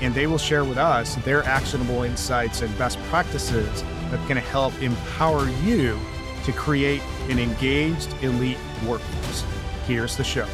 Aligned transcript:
and 0.00 0.14
they 0.14 0.26
will 0.26 0.38
share 0.38 0.64
with 0.64 0.78
us 0.78 1.14
their 1.16 1.42
actionable 1.44 2.02
insights 2.02 2.62
and 2.62 2.76
best 2.78 2.98
practices 3.04 3.82
that 4.10 4.26
can 4.26 4.36
help 4.36 4.80
empower 4.82 5.48
you 5.62 5.98
to 6.44 6.52
create 6.52 7.02
an 7.28 7.38
engaged 7.38 8.14
elite 8.22 8.58
workforce. 8.86 9.44
Here's 9.86 10.16
the 10.16 10.24
show. 10.24 10.46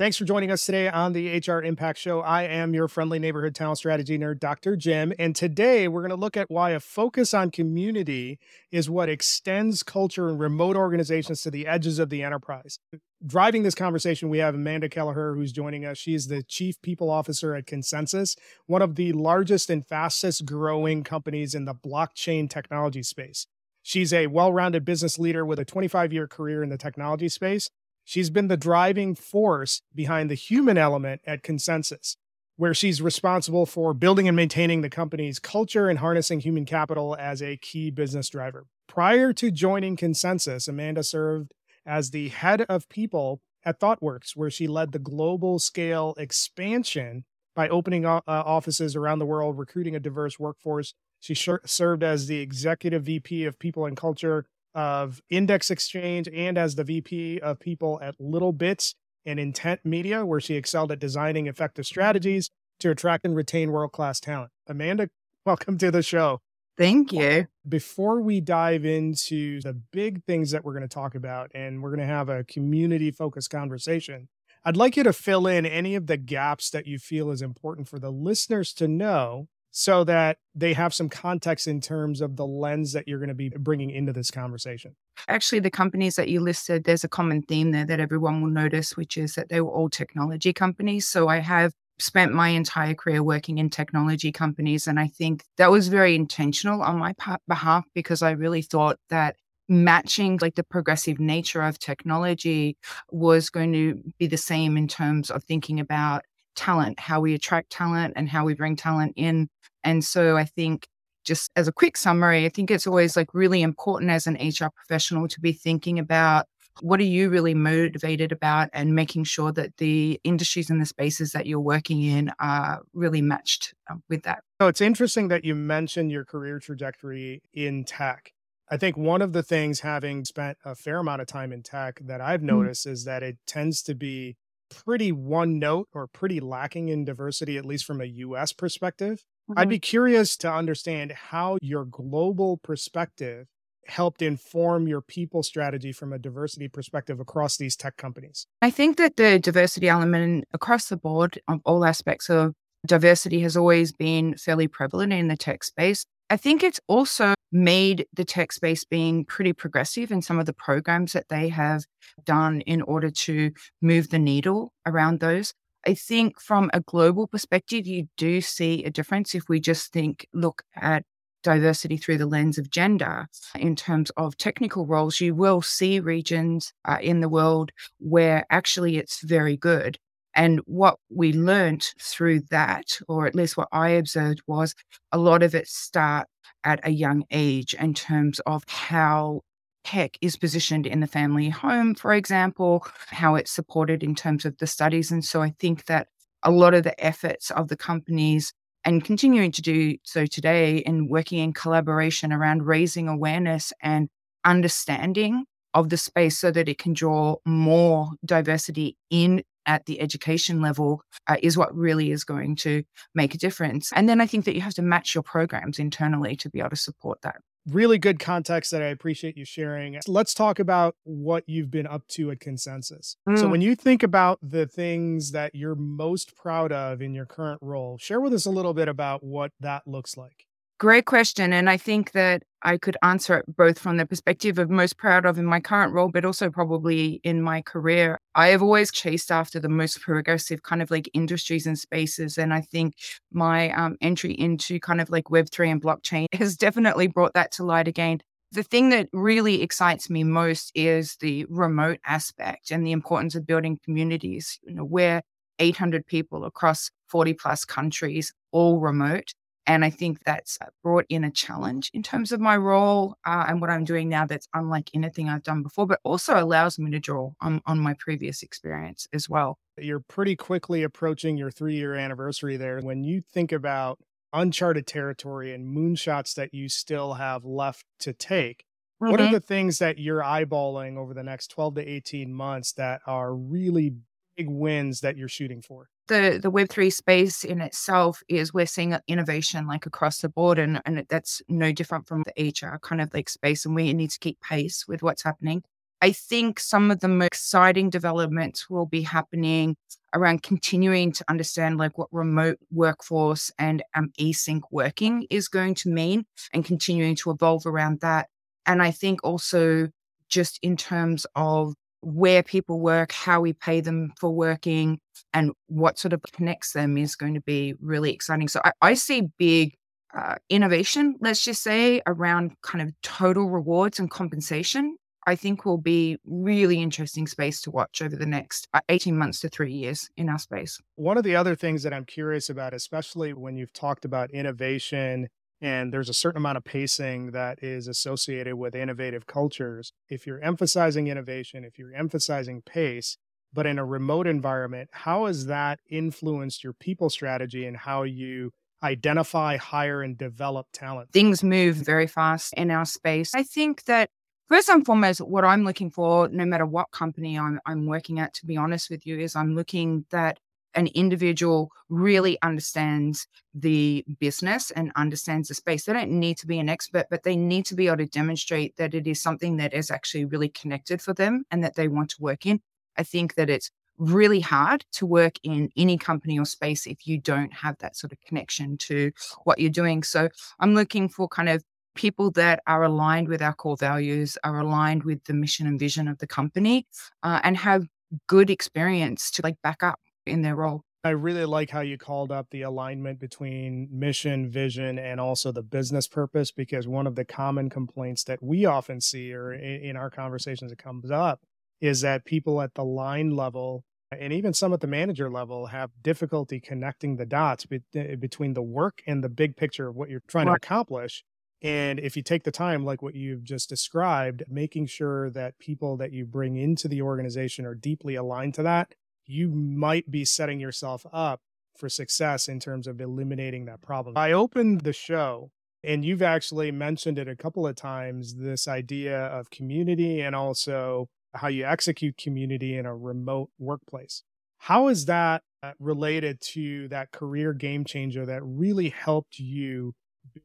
Thanks 0.00 0.16
for 0.16 0.24
joining 0.24 0.50
us 0.50 0.64
today 0.64 0.88
on 0.88 1.12
the 1.12 1.36
HR 1.46 1.62
Impact 1.62 1.98
Show. 1.98 2.20
I 2.20 2.44
am 2.44 2.72
your 2.72 2.88
friendly 2.88 3.18
neighborhood 3.18 3.54
talent 3.54 3.76
strategy 3.76 4.18
nerd, 4.18 4.38
Dr. 4.40 4.74
Jim. 4.74 5.12
And 5.18 5.36
today 5.36 5.88
we're 5.88 6.00
going 6.00 6.08
to 6.08 6.16
look 6.16 6.38
at 6.38 6.50
why 6.50 6.70
a 6.70 6.80
focus 6.80 7.34
on 7.34 7.50
community 7.50 8.38
is 8.72 8.88
what 8.88 9.10
extends 9.10 9.82
culture 9.82 10.30
in 10.30 10.38
remote 10.38 10.74
organizations 10.74 11.42
to 11.42 11.50
the 11.50 11.66
edges 11.66 11.98
of 11.98 12.08
the 12.08 12.22
enterprise. 12.22 12.78
Driving 13.26 13.62
this 13.62 13.74
conversation, 13.74 14.30
we 14.30 14.38
have 14.38 14.54
Amanda 14.54 14.88
Keleher, 14.88 15.34
who's 15.34 15.52
joining 15.52 15.84
us. 15.84 15.98
She 15.98 16.14
is 16.14 16.28
the 16.28 16.42
Chief 16.42 16.80
People 16.80 17.10
Officer 17.10 17.54
at 17.54 17.66
Consensys, 17.66 18.36
one 18.66 18.80
of 18.80 18.94
the 18.94 19.12
largest 19.12 19.68
and 19.68 19.86
fastest 19.86 20.46
growing 20.46 21.04
companies 21.04 21.54
in 21.54 21.66
the 21.66 21.74
blockchain 21.74 22.48
technology 22.48 23.02
space. 23.02 23.46
She's 23.82 24.12
a 24.12 24.28
well 24.28 24.52
rounded 24.52 24.84
business 24.84 25.18
leader 25.18 25.44
with 25.44 25.58
a 25.58 25.64
25 25.64 26.12
year 26.12 26.26
career 26.26 26.62
in 26.62 26.70
the 26.70 26.78
technology 26.78 27.28
space 27.28 27.70
She's 28.10 28.30
been 28.30 28.48
the 28.48 28.56
driving 28.56 29.14
force 29.14 29.82
behind 29.94 30.30
the 30.30 30.34
human 30.34 30.76
element 30.76 31.20
at 31.24 31.44
Consensys, 31.44 32.16
where 32.56 32.74
she's 32.74 33.00
responsible 33.00 33.66
for 33.66 33.94
building 33.94 34.26
and 34.26 34.36
maintaining 34.36 34.80
the 34.80 34.90
company's 34.90 35.38
culture 35.38 35.88
and 35.88 36.00
harnessing 36.00 36.40
human 36.40 36.64
capital 36.64 37.16
as 37.16 37.40
a 37.40 37.56
key 37.56 37.90
business 37.90 38.28
driver. 38.28 38.66
Prior 38.88 39.32
to 39.34 39.52
joining 39.52 39.96
Consensys, 39.96 40.66
Amanda 40.66 41.04
served 41.04 41.54
as 41.86 42.10
the 42.10 42.28
head 42.28 42.62
of 42.62 42.88
people 42.88 43.40
at 43.64 43.80
ThoughtWorks, 43.80 44.36
where 44.36 44.50
she 44.50 44.66
led 44.66 44.92
the 44.92 44.98
global 44.98 45.58
scale 45.58 46.14
expansion 46.16 47.24
by 47.54 47.68
opening 47.68 48.06
uh, 48.06 48.20
offices 48.26 48.96
around 48.96 49.18
the 49.18 49.26
world, 49.26 49.58
recruiting 49.58 49.94
a 49.94 50.00
diverse 50.00 50.38
workforce. 50.38 50.94
She 51.20 51.34
served 51.34 52.02
as 52.02 52.26
the 52.26 52.40
executive 52.40 53.02
VP 53.04 53.44
of 53.44 53.58
people 53.58 53.84
and 53.84 53.96
culture 53.96 54.46
of 54.74 55.20
Index 55.28 55.70
Exchange 55.70 56.28
and 56.32 56.56
as 56.56 56.74
the 56.74 56.84
VP 56.84 57.40
of 57.40 57.58
people 57.58 57.98
at 58.02 58.14
Little 58.18 58.52
Bits 58.52 58.94
and 59.26 59.38
Intent 59.38 59.84
Media, 59.84 60.24
where 60.24 60.40
she 60.40 60.54
excelled 60.54 60.92
at 60.92 60.98
designing 60.98 61.46
effective 61.46 61.84
strategies 61.84 62.50
to 62.78 62.90
attract 62.90 63.24
and 63.24 63.36
retain 63.36 63.72
world 63.72 63.92
class 63.92 64.20
talent. 64.20 64.50
Amanda, 64.66 65.10
welcome 65.44 65.76
to 65.78 65.90
the 65.90 66.02
show. 66.02 66.40
Thank 66.80 67.12
you. 67.12 67.46
Before 67.68 68.22
we 68.22 68.40
dive 68.40 68.86
into 68.86 69.60
the 69.60 69.74
big 69.74 70.24
things 70.24 70.50
that 70.52 70.64
we're 70.64 70.72
going 70.72 70.88
to 70.88 70.88
talk 70.88 71.14
about, 71.14 71.50
and 71.54 71.82
we're 71.82 71.90
going 71.90 72.00
to 72.00 72.06
have 72.06 72.30
a 72.30 72.42
community 72.44 73.10
focused 73.10 73.50
conversation, 73.50 74.28
I'd 74.64 74.78
like 74.78 74.96
you 74.96 75.02
to 75.02 75.12
fill 75.12 75.46
in 75.46 75.66
any 75.66 75.94
of 75.94 76.06
the 76.06 76.16
gaps 76.16 76.70
that 76.70 76.86
you 76.86 76.98
feel 76.98 77.32
is 77.32 77.42
important 77.42 77.86
for 77.86 77.98
the 77.98 78.10
listeners 78.10 78.72
to 78.74 78.88
know 78.88 79.48
so 79.70 80.04
that 80.04 80.38
they 80.54 80.72
have 80.72 80.94
some 80.94 81.10
context 81.10 81.68
in 81.68 81.82
terms 81.82 82.22
of 82.22 82.36
the 82.36 82.46
lens 82.46 82.94
that 82.94 83.06
you're 83.06 83.18
going 83.18 83.28
to 83.28 83.34
be 83.34 83.50
bringing 83.50 83.90
into 83.90 84.14
this 84.14 84.30
conversation. 84.30 84.96
Actually, 85.28 85.60
the 85.60 85.70
companies 85.70 86.16
that 86.16 86.28
you 86.28 86.40
listed, 86.40 86.84
there's 86.84 87.04
a 87.04 87.08
common 87.08 87.42
theme 87.42 87.72
there 87.72 87.84
that 87.84 88.00
everyone 88.00 88.40
will 88.40 88.50
notice, 88.50 88.96
which 88.96 89.18
is 89.18 89.34
that 89.34 89.50
they 89.50 89.60
were 89.60 89.70
all 89.70 89.90
technology 89.90 90.54
companies. 90.54 91.06
So 91.06 91.28
I 91.28 91.40
have 91.40 91.74
spent 92.00 92.32
my 92.32 92.48
entire 92.48 92.94
career 92.94 93.22
working 93.22 93.58
in 93.58 93.70
technology 93.70 94.32
companies. 94.32 94.86
And 94.86 94.98
I 94.98 95.06
think 95.08 95.44
that 95.56 95.70
was 95.70 95.88
very 95.88 96.14
intentional 96.14 96.82
on 96.82 96.98
my 96.98 97.12
part, 97.14 97.40
behalf 97.46 97.84
because 97.94 98.22
I 98.22 98.32
really 98.32 98.62
thought 98.62 98.98
that 99.10 99.36
matching 99.68 100.38
like 100.42 100.56
the 100.56 100.64
progressive 100.64 101.20
nature 101.20 101.62
of 101.62 101.78
technology 101.78 102.76
was 103.12 103.50
going 103.50 103.72
to 103.72 104.02
be 104.18 104.26
the 104.26 104.36
same 104.36 104.76
in 104.76 104.88
terms 104.88 105.30
of 105.30 105.44
thinking 105.44 105.78
about 105.78 106.24
talent, 106.56 106.98
how 106.98 107.20
we 107.20 107.34
attract 107.34 107.70
talent 107.70 108.14
and 108.16 108.28
how 108.28 108.44
we 108.44 108.54
bring 108.54 108.74
talent 108.74 109.12
in 109.16 109.48
and 109.84 110.04
so 110.04 110.36
I 110.36 110.44
think 110.44 110.86
just 111.24 111.50
as 111.56 111.68
a 111.68 111.72
quick 111.72 111.96
summary, 111.96 112.46
I 112.46 112.48
think 112.48 112.70
it's 112.70 112.86
always 112.86 113.16
like 113.16 113.34
really 113.34 113.62
important 113.62 114.10
as 114.10 114.26
an 114.26 114.34
HR 114.34 114.70
professional 114.74 115.28
to 115.28 115.40
be 115.40 115.52
thinking 115.52 115.98
about 115.98 116.46
what 116.80 117.00
are 117.00 117.04
you 117.04 117.28
really 117.28 117.54
motivated 117.54 118.32
about 118.32 118.70
and 118.72 118.94
making 118.94 119.24
sure 119.24 119.52
that 119.52 119.76
the 119.76 120.20
industries 120.24 120.70
and 120.70 120.80
the 120.80 120.86
spaces 120.86 121.32
that 121.32 121.46
you're 121.46 121.60
working 121.60 122.02
in 122.02 122.30
are 122.38 122.82
really 122.94 123.22
matched 123.22 123.74
um, 123.90 124.02
with 124.08 124.22
that. 124.22 124.42
So 124.60 124.68
it's 124.68 124.80
interesting 124.80 125.28
that 125.28 125.44
you 125.44 125.54
mentioned 125.54 126.10
your 126.10 126.24
career 126.24 126.58
trajectory 126.58 127.42
in 127.52 127.84
tech. 127.84 128.32
I 128.70 128.76
think 128.76 128.96
one 128.96 129.20
of 129.20 129.32
the 129.32 129.42
things, 129.42 129.80
having 129.80 130.24
spent 130.24 130.56
a 130.64 130.74
fair 130.74 130.98
amount 130.98 131.20
of 131.20 131.26
time 131.26 131.52
in 131.52 131.62
tech, 131.62 132.00
that 132.04 132.20
I've 132.20 132.40
mm-hmm. 132.40 132.58
noticed 132.58 132.86
mm-hmm. 132.86 132.92
is 132.92 133.04
that 133.04 133.22
it 133.22 133.36
tends 133.46 133.82
to 133.82 133.94
be 133.94 134.36
pretty 134.70 135.10
one 135.10 135.58
note 135.58 135.88
or 135.92 136.06
pretty 136.06 136.38
lacking 136.38 136.88
in 136.88 137.04
diversity, 137.04 137.58
at 137.58 137.66
least 137.66 137.84
from 137.84 138.00
a 138.00 138.04
US 138.04 138.52
perspective. 138.52 139.24
Mm-hmm. 139.50 139.58
I'd 139.58 139.68
be 139.68 139.80
curious 139.80 140.36
to 140.38 140.52
understand 140.52 141.10
how 141.12 141.58
your 141.60 141.84
global 141.84 142.58
perspective 142.58 143.48
helped 143.86 144.22
inform 144.22 144.86
your 144.86 145.00
people 145.00 145.42
strategy 145.42 145.92
from 145.92 146.12
a 146.12 146.18
diversity 146.18 146.68
perspective 146.68 147.20
across 147.20 147.56
these 147.56 147.76
tech 147.76 147.96
companies. 147.96 148.46
I 148.62 148.70
think 148.70 148.96
that 148.98 149.16
the 149.16 149.38
diversity 149.38 149.88
element 149.88 150.44
across 150.52 150.88
the 150.88 150.96
board 150.96 151.40
of 151.48 151.60
all 151.64 151.84
aspects 151.84 152.30
of 152.30 152.54
diversity 152.86 153.40
has 153.40 153.56
always 153.56 153.92
been 153.92 154.36
fairly 154.36 154.68
prevalent 154.68 155.12
in 155.12 155.28
the 155.28 155.36
tech 155.36 155.64
space. 155.64 156.04
I 156.30 156.36
think 156.36 156.62
it's 156.62 156.80
also 156.86 157.34
made 157.50 158.06
the 158.12 158.24
tech 158.24 158.52
space 158.52 158.84
being 158.84 159.24
pretty 159.24 159.52
progressive 159.52 160.12
in 160.12 160.22
some 160.22 160.38
of 160.38 160.46
the 160.46 160.52
programs 160.52 161.12
that 161.12 161.28
they 161.28 161.48
have 161.48 161.84
done 162.24 162.60
in 162.62 162.82
order 162.82 163.10
to 163.10 163.50
move 163.82 164.10
the 164.10 164.18
needle 164.18 164.72
around 164.86 165.18
those. 165.18 165.52
I 165.86 165.94
think 165.94 166.40
from 166.40 166.70
a 166.72 166.80
global 166.80 167.26
perspective, 167.26 167.86
you 167.86 168.08
do 168.16 168.40
see 168.40 168.84
a 168.84 168.90
difference 168.90 169.34
if 169.34 169.48
we 169.48 169.60
just 169.60 169.92
think, 169.92 170.26
look 170.32 170.62
at 170.76 171.04
diversity 171.42 171.96
through 171.96 172.18
the 172.18 172.26
lens 172.26 172.58
of 172.58 172.70
gender 172.70 173.28
in 173.58 173.76
terms 173.76 174.10
of 174.16 174.36
technical 174.36 174.86
roles, 174.86 175.20
you 175.20 175.34
will 175.34 175.62
see 175.62 176.00
regions 176.00 176.72
uh, 176.84 176.98
in 177.00 177.20
the 177.20 177.28
world 177.28 177.72
where 177.98 178.44
actually 178.50 178.96
it's 178.96 179.22
very 179.22 179.56
good. 179.56 179.98
And 180.34 180.60
what 180.66 180.98
we 181.08 181.32
learned 181.32 181.84
through 182.00 182.42
that, 182.50 182.98
or 183.08 183.26
at 183.26 183.34
least 183.34 183.56
what 183.56 183.68
I 183.72 183.90
observed, 183.90 184.42
was 184.46 184.74
a 185.10 185.18
lot 185.18 185.42
of 185.42 185.54
it 185.54 185.66
start 185.66 186.28
at 186.62 186.80
a 186.86 186.90
young 186.90 187.24
age 187.30 187.74
in 187.74 187.94
terms 187.94 188.38
of 188.40 188.62
how 188.68 189.40
tech 189.84 190.16
is 190.20 190.36
positioned 190.36 190.86
in 190.86 191.00
the 191.00 191.06
family 191.06 191.48
home, 191.48 191.94
for 191.94 192.12
example, 192.12 192.86
how 193.08 193.34
it's 193.34 193.50
supported 193.50 194.02
in 194.02 194.14
terms 194.14 194.44
of 194.44 194.56
the 194.58 194.66
studies. 194.66 195.10
And 195.10 195.24
so 195.24 195.42
I 195.42 195.54
think 195.58 195.86
that 195.86 196.08
a 196.42 196.50
lot 196.50 196.74
of 196.74 196.84
the 196.84 197.04
efforts 197.04 197.50
of 197.50 197.68
the 197.68 197.76
companies 197.76 198.52
and 198.84 199.04
continuing 199.04 199.52
to 199.52 199.62
do 199.62 199.96
so 200.02 200.26
today 200.26 200.78
in 200.78 201.08
working 201.08 201.38
in 201.38 201.52
collaboration 201.52 202.32
around 202.32 202.66
raising 202.66 203.08
awareness 203.08 203.72
and 203.82 204.08
understanding 204.44 205.44
of 205.74 205.88
the 205.88 205.96
space 205.96 206.38
so 206.38 206.50
that 206.50 206.68
it 206.68 206.78
can 206.78 206.92
draw 206.92 207.36
more 207.44 208.10
diversity 208.24 208.96
in 209.10 209.42
at 209.66 209.86
the 209.86 210.00
education 210.00 210.60
level 210.60 211.02
uh, 211.28 211.36
is 211.42 211.56
what 211.56 211.74
really 211.76 212.10
is 212.10 212.24
going 212.24 212.56
to 212.56 212.82
make 213.14 213.34
a 213.34 213.38
difference. 213.38 213.92
And 213.94 214.08
then 214.08 214.20
I 214.20 214.26
think 214.26 214.44
that 214.46 214.54
you 214.54 214.62
have 214.62 214.74
to 214.74 214.82
match 214.82 215.14
your 215.14 215.22
programs 215.22 215.78
internally 215.78 216.34
to 216.36 216.50
be 216.50 216.60
able 216.60 216.70
to 216.70 216.76
support 216.76 217.20
that 217.22 217.36
really 217.68 217.98
good 217.98 218.18
context 218.18 218.70
that 218.70 218.82
I 218.82 218.86
appreciate 218.86 219.36
you 219.36 219.44
sharing. 219.44 219.98
Let's 220.06 220.34
talk 220.34 220.58
about 220.58 220.96
what 221.04 221.44
you've 221.46 221.70
been 221.70 221.86
up 221.86 222.06
to 222.08 222.30
at 222.30 222.38
Consensys. 222.38 223.16
Mm. 223.28 223.38
So, 223.38 223.48
when 223.48 223.60
you 223.60 223.74
think 223.74 224.02
about 224.02 224.38
the 224.42 224.66
things 224.66 225.32
that 225.32 225.54
you're 225.54 225.74
most 225.74 226.36
proud 226.36 226.72
of 226.72 227.02
in 227.02 227.14
your 227.14 227.26
current 227.26 227.60
role, 227.62 227.98
share 227.98 228.20
with 228.20 228.32
us 228.32 228.46
a 228.46 228.50
little 228.50 228.74
bit 228.74 228.88
about 228.88 229.22
what 229.22 229.52
that 229.60 229.86
looks 229.86 230.16
like. 230.16 230.46
Great 230.80 231.04
question. 231.04 231.52
And 231.52 231.68
I 231.68 231.76
think 231.76 232.12
that 232.12 232.42
I 232.62 232.78
could 232.78 232.96
answer 233.02 233.36
it 233.36 233.54
both 233.54 233.78
from 233.78 233.98
the 233.98 234.06
perspective 234.06 234.58
of 234.58 234.70
most 234.70 234.96
proud 234.96 235.26
of 235.26 235.38
in 235.38 235.44
my 235.44 235.60
current 235.60 235.92
role, 235.92 236.08
but 236.08 236.24
also 236.24 236.48
probably 236.48 237.20
in 237.22 237.42
my 237.42 237.60
career. 237.60 238.16
I 238.34 238.48
have 238.48 238.62
always 238.62 238.90
chased 238.90 239.30
after 239.30 239.60
the 239.60 239.68
most 239.68 240.00
progressive 240.00 240.62
kind 240.62 240.80
of 240.80 240.90
like 240.90 241.10
industries 241.12 241.66
and 241.66 241.78
spaces. 241.78 242.38
And 242.38 242.54
I 242.54 242.62
think 242.62 242.94
my 243.30 243.70
um, 243.72 243.98
entry 244.00 244.32
into 244.32 244.80
kind 244.80 245.02
of 245.02 245.10
like 245.10 245.24
Web3 245.24 245.70
and 245.70 245.82
blockchain 245.82 246.24
has 246.32 246.56
definitely 246.56 247.08
brought 247.08 247.34
that 247.34 247.52
to 247.52 247.62
light 247.62 247.86
again. 247.86 248.20
The 248.52 248.62
thing 248.62 248.88
that 248.88 249.10
really 249.12 249.60
excites 249.60 250.08
me 250.08 250.24
most 250.24 250.72
is 250.74 251.16
the 251.20 251.44
remote 251.50 251.98
aspect 252.06 252.70
and 252.70 252.86
the 252.86 252.92
importance 252.92 253.34
of 253.34 253.46
building 253.46 253.78
communities. 253.84 254.58
You 254.62 254.76
know, 254.76 254.84
we're 254.84 255.20
800 255.58 256.06
people 256.06 256.46
across 256.46 256.90
40 257.10 257.34
plus 257.34 257.66
countries, 257.66 258.32
all 258.50 258.80
remote 258.80 259.34
And 259.70 259.84
I 259.84 259.90
think 259.90 260.24
that's 260.24 260.58
brought 260.82 261.06
in 261.08 261.22
a 261.22 261.30
challenge 261.30 261.92
in 261.94 262.02
terms 262.02 262.32
of 262.32 262.40
my 262.40 262.56
role 262.56 263.14
uh, 263.24 263.44
and 263.46 263.60
what 263.60 263.70
I'm 263.70 263.84
doing 263.84 264.08
now 264.08 264.26
that's 264.26 264.48
unlike 264.52 264.90
anything 264.94 265.28
I've 265.28 265.44
done 265.44 265.62
before, 265.62 265.86
but 265.86 266.00
also 266.02 266.36
allows 266.36 266.76
me 266.76 266.90
to 266.90 266.98
draw 266.98 267.30
on, 267.40 267.62
on 267.66 267.78
my 267.78 267.94
previous 267.94 268.42
experience 268.42 269.06
as 269.12 269.28
well. 269.28 269.58
You're 269.78 270.00
pretty 270.00 270.34
quickly 270.34 270.82
approaching 270.82 271.36
your 271.36 271.52
three 271.52 271.76
year 271.76 271.94
anniversary 271.94 272.56
there. 272.56 272.80
When 272.80 273.04
you 273.04 273.22
think 273.32 273.52
about 273.52 274.00
uncharted 274.32 274.88
territory 274.88 275.54
and 275.54 275.72
moonshots 275.72 276.34
that 276.34 276.52
you 276.52 276.68
still 276.68 277.14
have 277.14 277.44
left 277.44 277.84
to 278.00 278.12
take, 278.12 278.64
mm-hmm. 279.00 279.12
what 279.12 279.20
are 279.20 279.24
mm-hmm. 279.26 279.34
the 279.34 279.40
things 279.40 279.78
that 279.78 279.98
you're 279.98 280.22
eyeballing 280.22 280.96
over 280.96 281.14
the 281.14 281.22
next 281.22 281.46
12 281.52 281.76
to 281.76 281.88
18 281.88 282.34
months 282.34 282.72
that 282.72 283.02
are 283.06 283.32
really 283.32 283.94
big 284.36 284.48
wins 284.50 285.00
that 285.02 285.16
you're 285.16 285.28
shooting 285.28 285.62
for? 285.62 285.90
The 286.10 286.40
the 286.42 286.50
Web3 286.50 286.92
space 286.92 287.44
in 287.44 287.60
itself 287.60 288.20
is 288.28 288.52
we're 288.52 288.66
seeing 288.66 288.96
innovation 289.06 289.68
like 289.68 289.86
across 289.86 290.18
the 290.18 290.28
board 290.28 290.58
and, 290.58 290.82
and 290.84 291.06
that's 291.08 291.40
no 291.48 291.70
different 291.70 292.08
from 292.08 292.24
the 292.24 292.50
HR 292.50 292.78
kind 292.80 293.00
of 293.00 293.14
like 293.14 293.28
space 293.28 293.64
and 293.64 293.76
we 293.76 293.92
need 293.92 294.10
to 294.10 294.18
keep 294.18 294.40
pace 294.40 294.88
with 294.88 295.04
what's 295.04 295.22
happening. 295.22 295.62
I 296.02 296.10
think 296.10 296.58
some 296.58 296.90
of 296.90 296.98
the 296.98 297.06
most 297.06 297.28
exciting 297.28 297.90
developments 297.90 298.68
will 298.68 298.86
be 298.86 299.02
happening 299.02 299.76
around 300.12 300.42
continuing 300.42 301.12
to 301.12 301.24
understand 301.28 301.78
like 301.78 301.96
what 301.96 302.08
remote 302.10 302.58
workforce 302.72 303.52
and 303.56 303.80
um, 303.94 304.10
async 304.18 304.62
working 304.72 305.28
is 305.30 305.46
going 305.46 305.76
to 305.76 305.90
mean 305.90 306.26
and 306.52 306.64
continuing 306.64 307.14
to 307.16 307.30
evolve 307.30 307.66
around 307.66 308.00
that. 308.00 308.28
And 308.66 308.82
I 308.82 308.90
think 308.90 309.20
also 309.22 309.90
just 310.28 310.58
in 310.60 310.76
terms 310.76 311.24
of 311.36 311.74
where 312.02 312.42
people 312.42 312.80
work, 312.80 313.12
how 313.12 313.40
we 313.40 313.52
pay 313.52 313.80
them 313.80 314.12
for 314.18 314.30
working, 314.30 314.98
and 315.32 315.52
what 315.66 315.98
sort 315.98 316.12
of 316.12 316.22
connects 316.32 316.72
them 316.72 316.96
is 316.96 317.16
going 317.16 317.34
to 317.34 317.40
be 317.40 317.74
really 317.80 318.12
exciting. 318.12 318.48
So 318.48 318.60
I, 318.64 318.72
I 318.82 318.94
see 318.94 319.28
big 319.38 319.74
uh, 320.16 320.36
innovation, 320.48 321.16
let's 321.20 321.44
just 321.44 321.62
say, 321.62 322.02
around 322.06 322.52
kind 322.62 322.82
of 322.82 322.92
total 323.02 323.48
rewards 323.48 323.98
and 323.98 324.10
compensation. 324.10 324.96
I 325.26 325.36
think 325.36 325.64
will 325.64 325.78
be 325.78 326.16
really 326.24 326.80
interesting 326.80 327.26
space 327.26 327.60
to 327.62 327.70
watch 327.70 328.00
over 328.00 328.16
the 328.16 328.26
next 328.26 328.66
uh, 328.72 328.80
18 328.88 329.16
months 329.16 329.40
to 329.40 329.48
three 329.50 329.72
years 329.72 330.08
in 330.16 330.30
our 330.30 330.38
space. 330.38 330.80
One 330.96 331.18
of 331.18 331.24
the 331.24 331.36
other 331.36 331.54
things 331.54 331.82
that 331.82 331.92
I'm 331.92 332.06
curious 332.06 332.48
about, 332.48 332.72
especially 332.72 333.34
when 333.34 333.56
you've 333.56 333.72
talked 333.72 334.06
about 334.06 334.30
innovation 334.30 335.28
and 335.60 335.92
there's 335.92 336.08
a 336.08 336.14
certain 336.14 336.38
amount 336.38 336.56
of 336.56 336.64
pacing 336.64 337.32
that 337.32 337.62
is 337.62 337.86
associated 337.86 338.54
with 338.54 338.74
innovative 338.74 339.26
cultures. 339.26 339.92
If 340.08 340.26
you're 340.26 340.42
emphasizing 340.42 341.08
innovation, 341.08 341.64
if 341.64 341.78
you're 341.78 341.94
emphasizing 341.94 342.62
pace, 342.62 343.16
but 343.52 343.66
in 343.66 343.78
a 343.78 343.84
remote 343.84 344.26
environment, 344.26 344.90
how 344.92 345.26
has 345.26 345.46
that 345.46 345.80
influenced 345.88 346.64
your 346.64 346.72
people 346.72 347.10
strategy 347.10 347.66
and 347.66 347.76
how 347.76 348.04
you 348.04 348.52
identify, 348.82 349.56
hire, 349.56 350.02
and 350.02 350.16
develop 350.16 350.68
talent? 350.72 351.10
Things 351.12 351.42
move 351.42 351.76
very 351.76 352.06
fast 352.06 352.54
in 352.54 352.70
our 352.70 352.84
space. 352.84 353.34
I 353.34 353.42
think 353.42 353.84
that 353.84 354.08
first 354.48 354.68
and 354.68 354.86
foremost, 354.86 355.20
what 355.20 355.44
I'm 355.44 355.64
looking 355.64 355.90
for, 355.90 356.28
no 356.28 356.44
matter 356.44 356.64
what 356.64 356.90
company 356.90 357.38
I'm, 357.38 357.60
I'm 357.66 357.86
working 357.86 358.18
at, 358.18 358.34
to 358.34 358.46
be 358.46 358.56
honest 358.56 358.88
with 358.88 359.06
you, 359.06 359.18
is 359.18 359.36
I'm 359.36 359.54
looking 359.54 360.06
that 360.10 360.38
an 360.74 360.86
individual 360.88 361.70
really 361.88 362.38
understands 362.42 363.26
the 363.54 364.04
business 364.20 364.70
and 364.70 364.92
understands 364.96 365.48
the 365.48 365.54
space. 365.54 365.84
They 365.84 365.92
don't 365.92 366.10
need 366.10 366.38
to 366.38 366.46
be 366.46 366.58
an 366.58 366.68
expert, 366.68 367.06
but 367.10 367.22
they 367.22 367.36
need 367.36 367.66
to 367.66 367.74
be 367.74 367.88
able 367.88 367.98
to 367.98 368.06
demonstrate 368.06 368.76
that 368.76 368.94
it 368.94 369.06
is 369.06 369.20
something 369.20 369.56
that 369.56 369.74
is 369.74 369.90
actually 369.90 370.24
really 370.24 370.48
connected 370.48 371.02
for 371.02 371.12
them 371.12 371.44
and 371.50 371.64
that 371.64 371.74
they 371.74 371.88
want 371.88 372.10
to 372.10 372.22
work 372.22 372.46
in. 372.46 372.60
I 372.96 373.02
think 373.02 373.34
that 373.34 373.50
it's 373.50 373.70
really 373.98 374.40
hard 374.40 374.84
to 374.92 375.06
work 375.06 375.34
in 375.42 375.70
any 375.76 375.98
company 375.98 376.38
or 376.38 376.46
space 376.46 376.86
if 376.86 377.06
you 377.06 377.18
don't 377.18 377.52
have 377.52 377.76
that 377.78 377.96
sort 377.96 378.12
of 378.12 378.20
connection 378.22 378.78
to 378.78 379.12
what 379.44 379.58
you're 379.58 379.70
doing. 379.70 380.02
So 380.02 380.28
I'm 380.58 380.74
looking 380.74 381.08
for 381.08 381.28
kind 381.28 381.48
of 381.48 381.62
people 381.94 382.30
that 382.30 382.62
are 382.66 382.82
aligned 382.84 383.28
with 383.28 383.42
our 383.42 383.52
core 383.52 383.76
values, 383.76 384.38
are 384.42 384.60
aligned 384.60 385.04
with 385.04 385.22
the 385.24 385.34
mission 385.34 385.66
and 385.66 385.78
vision 385.78 386.08
of 386.08 386.18
the 386.18 386.26
company, 386.26 386.86
uh, 387.22 387.40
and 387.42 387.56
have 387.56 387.86
good 388.26 388.48
experience 388.48 389.30
to 389.32 389.42
like 389.42 389.60
back 389.62 389.82
up 389.82 390.00
in 390.26 390.42
their 390.42 390.56
role. 390.56 390.84
I 391.02 391.10
really 391.10 391.46
like 391.46 391.70
how 391.70 391.80
you 391.80 391.96
called 391.96 392.30
up 392.30 392.48
the 392.50 392.60
alignment 392.62 393.20
between 393.20 393.88
mission, 393.90 394.50
vision, 394.50 394.98
and 394.98 395.18
also 395.18 395.50
the 395.50 395.62
business 395.62 396.06
purpose, 396.06 396.52
because 396.52 396.86
one 396.86 397.06
of 397.06 397.14
the 397.14 397.24
common 397.24 397.70
complaints 397.70 398.24
that 398.24 398.42
we 398.42 398.66
often 398.66 399.00
see 399.00 399.32
or 399.32 399.52
in 399.52 399.96
our 399.96 400.10
conversations 400.10 400.72
it 400.72 400.78
comes 400.78 401.10
up 401.10 401.40
is 401.80 402.02
that 402.02 402.26
people 402.26 402.60
at 402.60 402.74
the 402.74 402.84
line 402.84 403.30
level 403.30 403.84
and 404.18 404.32
even 404.32 404.52
some 404.52 404.72
at 404.72 404.80
the 404.80 404.86
manager 404.86 405.30
level 405.30 405.66
have 405.66 405.90
difficulty 406.02 406.60
connecting 406.60 407.16
the 407.16 407.24
dots 407.24 407.64
be- 407.64 407.80
eh, 407.94 408.16
between 408.16 408.54
the 408.54 408.62
work 408.62 409.02
and 409.06 409.22
the 409.22 409.28
big 409.28 409.56
picture 409.56 409.88
of 409.88 409.94
what 409.94 410.10
you're 410.10 410.22
trying 410.26 410.48
right. 410.48 410.60
to 410.60 410.66
accomplish. 410.66 411.24
And 411.62 412.00
if 412.00 412.16
you 412.16 412.22
take 412.22 412.42
the 412.42 412.50
time, 412.50 412.84
like 412.84 413.02
what 413.02 413.14
you've 413.14 413.44
just 413.44 413.68
described, 413.68 414.42
making 414.48 414.86
sure 414.86 415.30
that 415.30 415.58
people 415.58 415.96
that 415.98 416.12
you 416.12 416.26
bring 416.26 416.56
into 416.56 416.88
the 416.88 417.02
organization 417.02 417.64
are 417.64 417.74
deeply 417.74 418.16
aligned 418.16 418.54
to 418.54 418.62
that 418.64 418.94
you 419.30 419.48
might 419.48 420.10
be 420.10 420.24
setting 420.24 420.60
yourself 420.60 421.06
up 421.12 421.40
for 421.76 421.88
success 421.88 422.48
in 422.48 422.60
terms 422.60 422.86
of 422.86 423.00
eliminating 423.00 423.64
that 423.66 423.80
problem. 423.80 424.16
I 424.16 424.32
opened 424.32 424.82
the 424.82 424.92
show 424.92 425.50
and 425.82 426.04
you've 426.04 426.22
actually 426.22 426.70
mentioned 426.70 427.18
it 427.18 427.28
a 427.28 427.36
couple 427.36 427.66
of 427.66 427.74
times 427.74 428.34
this 428.34 428.68
idea 428.68 429.18
of 429.18 429.50
community 429.50 430.20
and 430.20 430.36
also 430.36 431.08
how 431.34 431.48
you 431.48 431.64
execute 431.64 432.16
community 432.16 432.76
in 432.76 432.84
a 432.84 432.94
remote 432.94 433.50
workplace. 433.58 434.22
How 434.58 434.88
is 434.88 435.06
that 435.06 435.42
uh, 435.62 435.72
related 435.78 436.40
to 436.52 436.88
that 436.88 437.12
career 437.12 437.54
game 437.54 437.84
changer 437.84 438.26
that 438.26 438.42
really 438.44 438.90
helped 438.90 439.38
you 439.38 439.94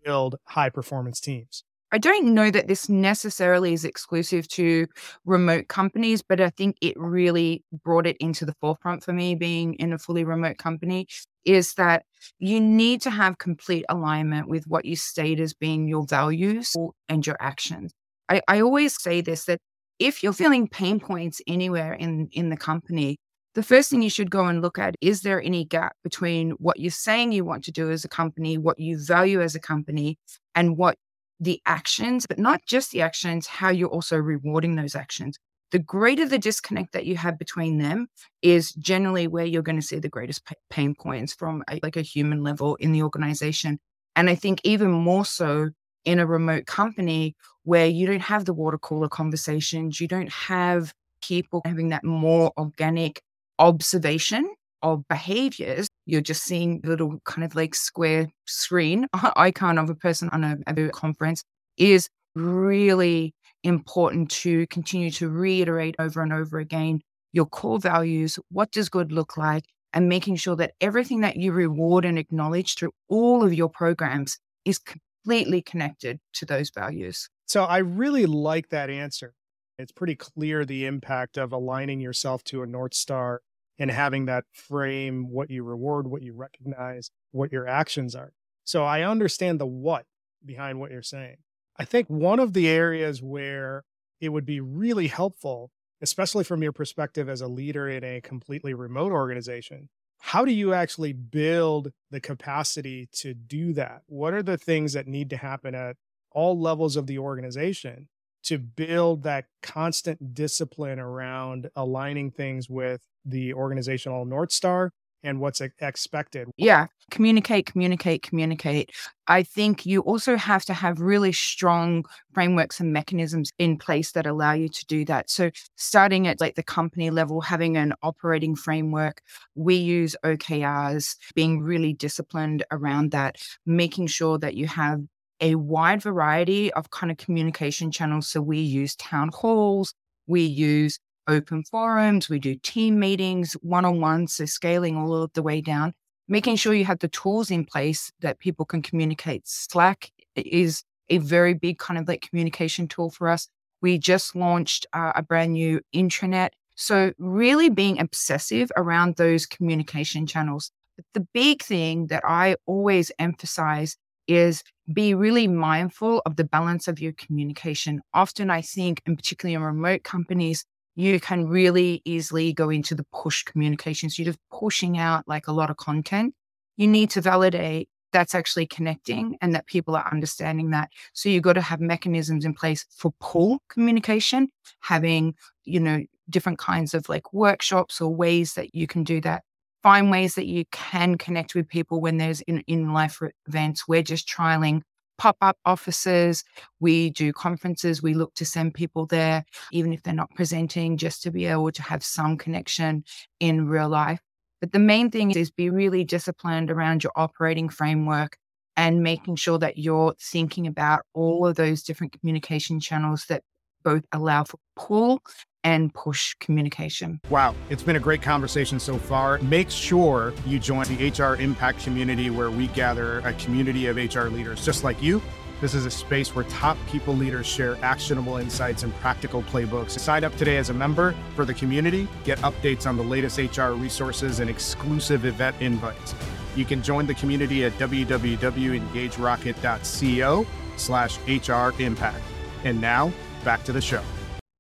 build 0.04 0.36
high 0.46 0.70
performance 0.70 1.20
teams? 1.20 1.65
I 1.92 1.98
don't 1.98 2.34
know 2.34 2.52
that 2.52 2.68
this 2.68 2.90
necessarily 2.90 3.74
is 3.74 3.86
exclusive 3.86 4.48
to 4.50 4.88
remote 5.24 5.68
companies, 5.68 6.22
but 6.22 6.42
I 6.42 6.50
think 6.50 6.78
it 6.82 6.96
really 6.98 7.64
brought 7.84 8.08
it 8.08 8.18
into 8.18 8.46
the 8.46 8.56
forefront 8.60 9.04
for 9.04 9.14
me 9.14 9.36
being 9.36 9.76
in 9.76 9.94
a 9.94 10.00
fully 10.00 10.24
remote 10.24 10.58
company 10.58 11.08
is 11.46 11.76
that 11.76 12.04
you 12.40 12.60
need 12.60 13.02
to 13.02 13.12
have 13.12 13.38
complete 13.38 13.86
alignment 13.88 14.48
with 14.48 14.66
what 14.66 14.86
you 14.86 14.96
state 14.96 15.40
as 15.40 15.54
being 15.54 15.88
your 15.88 16.06
values 16.08 16.74
and 17.08 17.26
your 17.26 17.38
actions. 17.40 17.94
I, 18.30 18.42
I 18.48 18.62
always 18.62 19.00
say 19.00 19.22
this 19.22 19.46
that 19.46 19.60
if 20.00 20.24
you're 20.24 20.34
feeling 20.34 20.68
pain 20.68 21.00
points 21.00 21.40
anywhere 21.48 21.94
in, 21.94 22.28
in 22.32 22.50
the 22.50 22.58
company, 22.58 23.18
the 23.54 23.64
first 23.64 23.90
thing 23.90 24.02
you 24.02 24.10
should 24.10 24.30
go 24.30 24.46
and 24.46 24.62
look 24.62 24.78
at 24.78 24.96
is 25.00 25.22
there 25.22 25.42
any 25.42 25.64
gap 25.64 25.96
between 26.04 26.52
what 26.52 26.80
you're 26.80 26.92
saying 26.92 27.32
you 27.32 27.46
want 27.46 27.64
to 27.66 27.72
do 27.72 27.90
as 27.90 28.04
a 28.04 28.10
company, 28.10 28.58
what 28.58 28.80
you 28.80 28.98
value 28.98 29.42
as 29.42 29.56
a 29.56 29.62
company, 29.62 30.18
and 30.56 30.78
what 30.78 30.98
the 31.40 31.62
actions, 31.66 32.26
but 32.28 32.40
not 32.40 32.62
just 32.66 32.92
the 32.92 33.02
actions, 33.02 33.48
how 33.48 33.70
you're 33.70 33.90
also 33.90 34.18
rewarding 34.18 34.76
those 34.76 34.96
actions. 34.96 35.38
The 35.72 35.80
greater 35.80 36.28
the 36.28 36.38
disconnect 36.38 36.94
that 36.94 37.06
you 37.06 37.18
have 37.18 37.38
between 37.38 37.80
them 37.80 38.08
is 38.42 38.72
generally 38.74 39.28
where 39.28 39.46
you're 39.46 39.62
going 39.62 39.80
to 39.80 39.86
see 39.86 40.00
the 40.00 40.10
greatest 40.10 40.42
pain 40.70 40.96
points 40.96 41.34
from 41.34 41.64
a, 41.70 41.80
like 41.84 41.98
a 41.98 42.02
human 42.02 42.44
level 42.44 42.76
in 42.76 42.92
the 42.92 43.04
organization. 43.04 43.80
And 44.16 44.30
I 44.30 44.36
think 44.36 44.62
even 44.64 44.92
more 44.92 45.26
so 45.26 45.70
in 46.06 46.20
a 46.20 46.26
remote 46.26 46.68
company 46.68 47.36
where 47.64 47.88
you 47.88 48.08
don't 48.08 48.22
have 48.22 48.46
the 48.46 48.54
water 48.54 48.78
cooler 48.78 49.10
conversations, 49.10 50.00
you 50.00 50.08
don't 50.08 50.32
have 50.32 50.94
people 51.22 51.62
having 51.66 51.90
that 51.90 52.04
more 52.04 52.54
organic 52.58 53.22
observation 53.60 54.48
of 54.82 55.08
behaviors, 55.08 55.88
you're 56.06 56.22
just 56.22 56.44
seeing 56.44 56.82
little 56.84 57.20
kind 57.26 57.44
of 57.44 57.56
like 57.56 57.76
square 57.76 58.28
screen 58.46 59.08
icon 59.36 59.78
of 59.78 59.90
a 59.90 59.96
person 59.96 60.30
on 60.30 60.44
a, 60.44 60.58
a 60.68 60.90
conference 60.90 61.44
is 61.78 62.10
really 62.36 63.34
important 63.64 64.30
to 64.30 64.68
continue 64.68 65.10
to 65.10 65.30
reiterate 65.30 65.96
over 66.00 66.22
and 66.22 66.32
over 66.32 66.60
again 66.60 67.02
your 67.34 67.46
core 67.46 67.80
values. 67.80 68.40
What 68.50 68.72
does 68.72 68.90
good 68.90 69.12
look 69.12 69.38
like? 69.38 69.66
And 69.94 70.10
making 70.10 70.36
sure 70.36 70.56
that 70.58 70.74
everything 70.82 71.22
that 71.22 71.38
you 71.38 71.54
reward 71.54 72.06
and 72.06 72.20
acknowledge 72.20 72.76
through 72.76 72.92
all 73.08 73.44
of 73.44 73.54
your 73.54 73.70
programs 73.70 74.38
is 74.66 74.78
completely 74.78 75.62
connected 75.62 76.20
to 76.34 76.46
those 76.46 76.70
values. 76.70 77.30
So 77.46 77.64
I 77.64 77.78
really 77.78 78.26
like 78.26 78.70
that 78.70 78.90
answer. 78.90 79.34
It's 79.78 79.92
pretty 79.92 80.16
clear 80.16 80.66
the 80.66 80.86
impact 80.86 81.38
of 81.38 81.54
aligning 81.54 82.00
yourself 82.00 82.44
to 82.46 82.62
a 82.62 82.66
North 82.66 82.94
Star 82.94 83.42
and 83.78 83.92
having 83.92 84.26
that 84.26 84.46
frame 84.54 85.30
what 85.30 85.50
you 85.50 85.64
reward, 85.64 86.08
what 86.08 86.22
you 86.22 86.34
recognize, 86.34 87.12
what 87.32 87.52
your 87.52 87.68
actions 87.68 88.16
are. 88.16 88.32
So 88.64 88.84
I 88.84 89.04
understand 89.04 89.60
the 89.60 89.66
what 89.66 90.06
behind 90.44 90.80
what 90.80 90.92
you're 90.92 91.02
saying. 91.02 91.38
I 91.78 91.86
think 91.86 92.08
one 92.08 92.40
of 92.40 92.54
the 92.54 92.68
areas 92.68 93.22
where 93.22 93.84
it 94.22 94.30
would 94.30 94.46
be 94.46 94.62
really 94.62 95.08
helpful, 95.08 95.72
especially 96.02 96.44
from 96.44 96.64
your 96.64 96.72
perspective 96.72 97.28
as 97.28 97.42
a 97.42 97.48
leader 97.48 97.90
in 97.90 98.04
a 98.04 98.22
completely 98.22 98.74
remote 98.74 99.12
organization, 99.12 99.90
how 100.20 100.46
do 100.46 100.52
you 100.52 100.74
actually 100.74 101.14
build 101.14 101.92
the 102.12 102.22
capacity 102.22 103.10
to 103.12 103.34
do 103.34 103.74
that? 103.74 104.02
What 104.08 104.34
are 104.34 104.44
the 104.44 104.58
things 104.58 104.94
that 104.94 105.08
need 105.08 105.30
to 105.32 105.38
happen 105.38 105.76
at 105.76 105.98
all 106.32 106.60
levels 106.60 106.96
of 106.96 107.08
the 107.08 107.20
organization 107.20 108.08
to 108.46 108.58
build 108.58 109.24
that 109.24 109.46
constant 109.62 110.34
discipline 110.34 111.00
around 111.00 111.70
aligning 111.76 112.32
things 112.32 112.70
with 112.70 113.02
the 113.26 113.54
organizational 113.54 114.26
North 114.26 114.52
Star 114.52 114.92
and 115.26 115.40
what's 115.40 115.60
expected. 115.60 116.48
Yeah, 116.56 116.86
communicate, 117.10 117.66
communicate, 117.66 118.22
communicate. 118.22 118.92
I 119.28 119.42
think 119.42 119.86
you 119.86 120.02
also 120.02 120.38
have 120.38 120.64
to 120.66 120.74
have 120.74 121.00
really 121.00 121.32
strong 121.32 122.06
frameworks 122.34 122.80
and 122.80 122.94
mechanisms 122.94 123.52
in 123.58 123.78
place 123.78 124.12
that 124.12 124.28
allow 124.28 124.54
you 124.54 124.70
to 124.70 124.86
do 124.86 125.04
that. 125.06 125.30
So, 125.32 125.50
starting 125.76 126.28
at 126.28 126.40
like 126.40 126.56
the 126.56 126.64
company 126.64 127.10
level, 127.10 127.42
having 127.42 127.76
an 127.76 127.94
operating 128.04 128.56
framework, 128.56 129.22
we 129.56 129.76
use 129.76 130.16
OKRs, 130.24 131.16
being 131.34 131.60
really 131.60 131.94
disciplined 131.94 132.64
around 132.72 133.12
that, 133.12 133.38
making 133.66 134.08
sure 134.08 134.38
that 134.38 134.54
you 134.54 134.68
have 134.68 135.02
a 135.46 135.54
wide 135.54 136.02
variety 136.02 136.74
of 136.74 136.90
kind 136.90 137.12
of 137.12 137.18
communication 137.18 137.92
channels. 137.92 138.28
So, 138.28 138.42
we 138.42 138.58
use 138.60 138.96
town 138.96 139.30
halls, 139.32 139.94
we 140.26 140.42
use 140.42 140.98
open 141.28 141.64
forums, 141.64 142.30
we 142.30 142.40
do 142.40 142.56
team 142.56 143.00
meetings, 143.00 143.54
one 143.62 143.86
on 143.86 144.02
one. 144.02 144.28
so 144.28 144.46
scaling 144.46 144.98
all 144.98 145.14
of 145.14 145.32
the 145.34 145.44
way 145.44 145.62
down, 145.62 145.94
making 146.28 146.56
sure 146.56 146.74
you 146.74 146.86
have 146.86 146.98
the 147.00 147.08
tools 147.08 147.52
in 147.52 147.64
place 147.64 148.12
that 148.22 148.40
people 148.40 148.66
can 148.66 148.82
communicate. 148.82 149.48
Slack 149.48 150.10
is 150.36 150.84
a 151.10 151.20
very 151.20 151.54
big 151.54 151.78
kind 151.78 152.00
of 152.00 152.08
like 152.08 152.28
communication 152.28 152.88
tool 152.88 153.12
for 153.12 153.30
us. 153.30 153.48
We 153.84 154.00
just 154.00 154.36
launched 154.36 154.88
uh, 154.94 155.12
a 155.16 155.22
brand 155.22 155.54
new 155.54 155.80
intranet. 155.96 156.50
So, 156.76 157.14
really 157.20 157.70
being 157.70 158.00
obsessive 158.00 158.72
around 158.76 159.18
those 159.18 159.46
communication 159.46 160.26
channels. 160.26 160.72
But 160.96 161.06
the 161.14 161.28
big 161.36 161.62
thing 161.62 162.08
that 162.08 162.24
I 162.26 162.56
always 162.66 163.12
emphasize 163.20 163.96
is 164.28 164.64
be 164.94 165.14
really 165.14 165.48
mindful 165.48 166.22
of 166.26 166.36
the 166.36 166.44
balance 166.44 166.88
of 166.88 167.00
your 167.00 167.14
communication. 167.14 168.02
Often, 168.14 168.50
I 168.50 168.62
think, 168.62 169.02
and 169.06 169.18
particularly 169.18 169.56
in 169.56 169.62
remote 169.62 170.04
companies, 170.04 170.66
you 170.96 171.20
can 171.20 171.48
really 171.48 172.02
easily 172.06 172.54
go 172.54 172.70
into 172.70 172.96
the 172.96 173.06
push 173.12 173.44
communications. 173.44 174.18
You're 174.18 174.26
just 174.26 174.40
pushing 174.52 174.98
out 174.98 175.28
like 175.28 175.48
a 175.48 175.52
lot 175.52 175.70
of 175.70 175.78
content. 175.78 176.34
You 176.78 176.88
need 176.88 177.10
to 177.12 177.22
validate 177.22 177.90
that's 178.16 178.34
actually 178.34 178.66
connecting 178.66 179.38
and 179.42 179.54
that 179.54 179.68
people 179.68 179.94
are 179.94 180.10
understanding 180.10 180.70
that. 180.70 180.90
So 181.12 181.28
you've 181.28 181.44
got 181.44 181.54
to 181.54 181.62
have 181.62 181.82
mechanisms 181.82 182.46
in 182.46 182.54
place 182.54 182.86
for 182.90 183.14
pull 183.20 183.62
communication, 183.68 184.48
having, 184.80 185.36
you 185.66 185.82
know, 185.82 186.00
different 186.30 186.58
kinds 186.58 186.94
of 186.94 187.10
like 187.10 187.34
workshops 187.34 188.00
or 188.00 188.16
ways 188.16 188.54
that 188.54 188.74
you 188.74 188.88
can 188.88 189.04
do 189.04 189.20
that. 189.22 189.44
Find 189.86 190.10
ways 190.10 190.34
that 190.34 190.48
you 190.48 190.66
can 190.72 191.16
connect 191.16 191.54
with 191.54 191.68
people 191.68 192.02
when 192.02 192.18
there's 192.18 192.42
in, 192.42 192.64
in 192.66 192.92
life 192.92 193.22
events. 193.48 193.88
We're 193.88 194.02
just 194.02 194.28
trialing 194.28 194.82
pop 195.20 195.38
up 195.42 195.60
offices. 195.64 196.44
We 196.80 197.12
do 197.12 197.32
conferences. 197.32 198.02
We 198.02 198.16
look 198.16 198.34
to 198.34 198.46
send 198.46 198.74
people 198.74 199.06
there, 199.06 199.46
even 199.72 199.94
if 199.94 200.02
they're 200.02 200.12
not 200.12 200.34
presenting, 200.34 200.98
just 200.98 201.22
to 201.22 201.30
be 201.30 201.46
able 201.46 201.72
to 201.72 201.84
have 201.84 202.04
some 202.04 202.36
connection 202.36 203.04
in 203.40 203.68
real 203.68 203.88
life. 203.88 204.22
But 204.60 204.72
the 204.72 204.80
main 204.80 205.12
thing 205.12 205.30
is 205.30 205.52
be 205.52 205.70
really 205.70 206.04
disciplined 206.04 206.72
around 206.72 207.04
your 207.04 207.14
operating 207.16 207.70
framework 207.70 208.38
and 208.76 209.04
making 209.04 209.36
sure 209.36 209.60
that 209.60 209.78
you're 209.78 210.16
thinking 210.20 210.66
about 210.66 211.04
all 211.14 211.46
of 211.46 211.58
those 211.58 211.84
different 211.84 212.20
communication 212.20 212.80
channels 212.80 213.26
that 213.30 213.44
both 213.84 214.04
allow 214.12 214.46
for 214.46 214.58
pull 214.76 215.22
and 215.66 215.94
push 215.94 216.34
communication. 216.36 217.20
Wow, 217.30 217.54
it's 217.70 217.84
been 217.84 217.98
a 217.98 218.00
great 218.00 218.22
conversation 218.22 218.80
so 218.80 218.98
far. 218.98 219.40
Make 219.40 219.70
sure 219.70 220.34
you 220.46 220.60
join 220.60 220.86
the 220.86 221.10
HR 221.10 221.36
Impact 221.42 221.84
community 221.84 222.30
where 222.30 222.50
we 222.52 222.68
gather 222.68 223.20
a 223.20 223.34
community 223.34 223.88
of 223.88 223.98
HR 223.98 224.28
leaders 224.28 224.64
just 224.64 224.86
like 224.86 225.02
you. 225.02 225.22
This 225.62 225.74
is 225.74 225.86
a 225.86 225.92
space 225.92 226.36
where 226.36 226.44
top 226.46 226.78
people 226.88 227.16
leaders 227.16 227.48
share 227.48 227.78
actionable 227.82 228.38
insights 228.38 228.84
and 228.84 228.94
practical 228.96 229.42
playbooks. 229.44 229.98
Sign 230.00 230.24
up 230.24 230.36
today 230.36 230.58
as 230.58 230.70
a 230.70 230.74
member 230.74 231.16
for 231.36 231.46
the 231.46 231.54
community, 231.54 232.08
get 232.24 232.38
updates 232.40 232.86
on 232.86 232.98
the 232.98 233.04
latest 233.04 233.38
HR 233.40 233.72
resources 233.72 234.40
and 234.40 234.50
exclusive 234.50 235.26
event 235.26 235.56
invites. 235.62 236.14
You 236.56 236.66
can 236.66 236.84
join 236.84 237.08
the 237.08 237.16
community 237.16 237.66
at 237.66 237.72
www.engagerocket.co 237.74 240.46
slash 240.78 241.18
HR 241.28 241.72
Impact. 241.82 242.24
And 242.64 242.80
now, 242.80 243.12
back 243.44 243.64
to 243.64 243.72
the 243.72 243.82
show. 243.82 244.04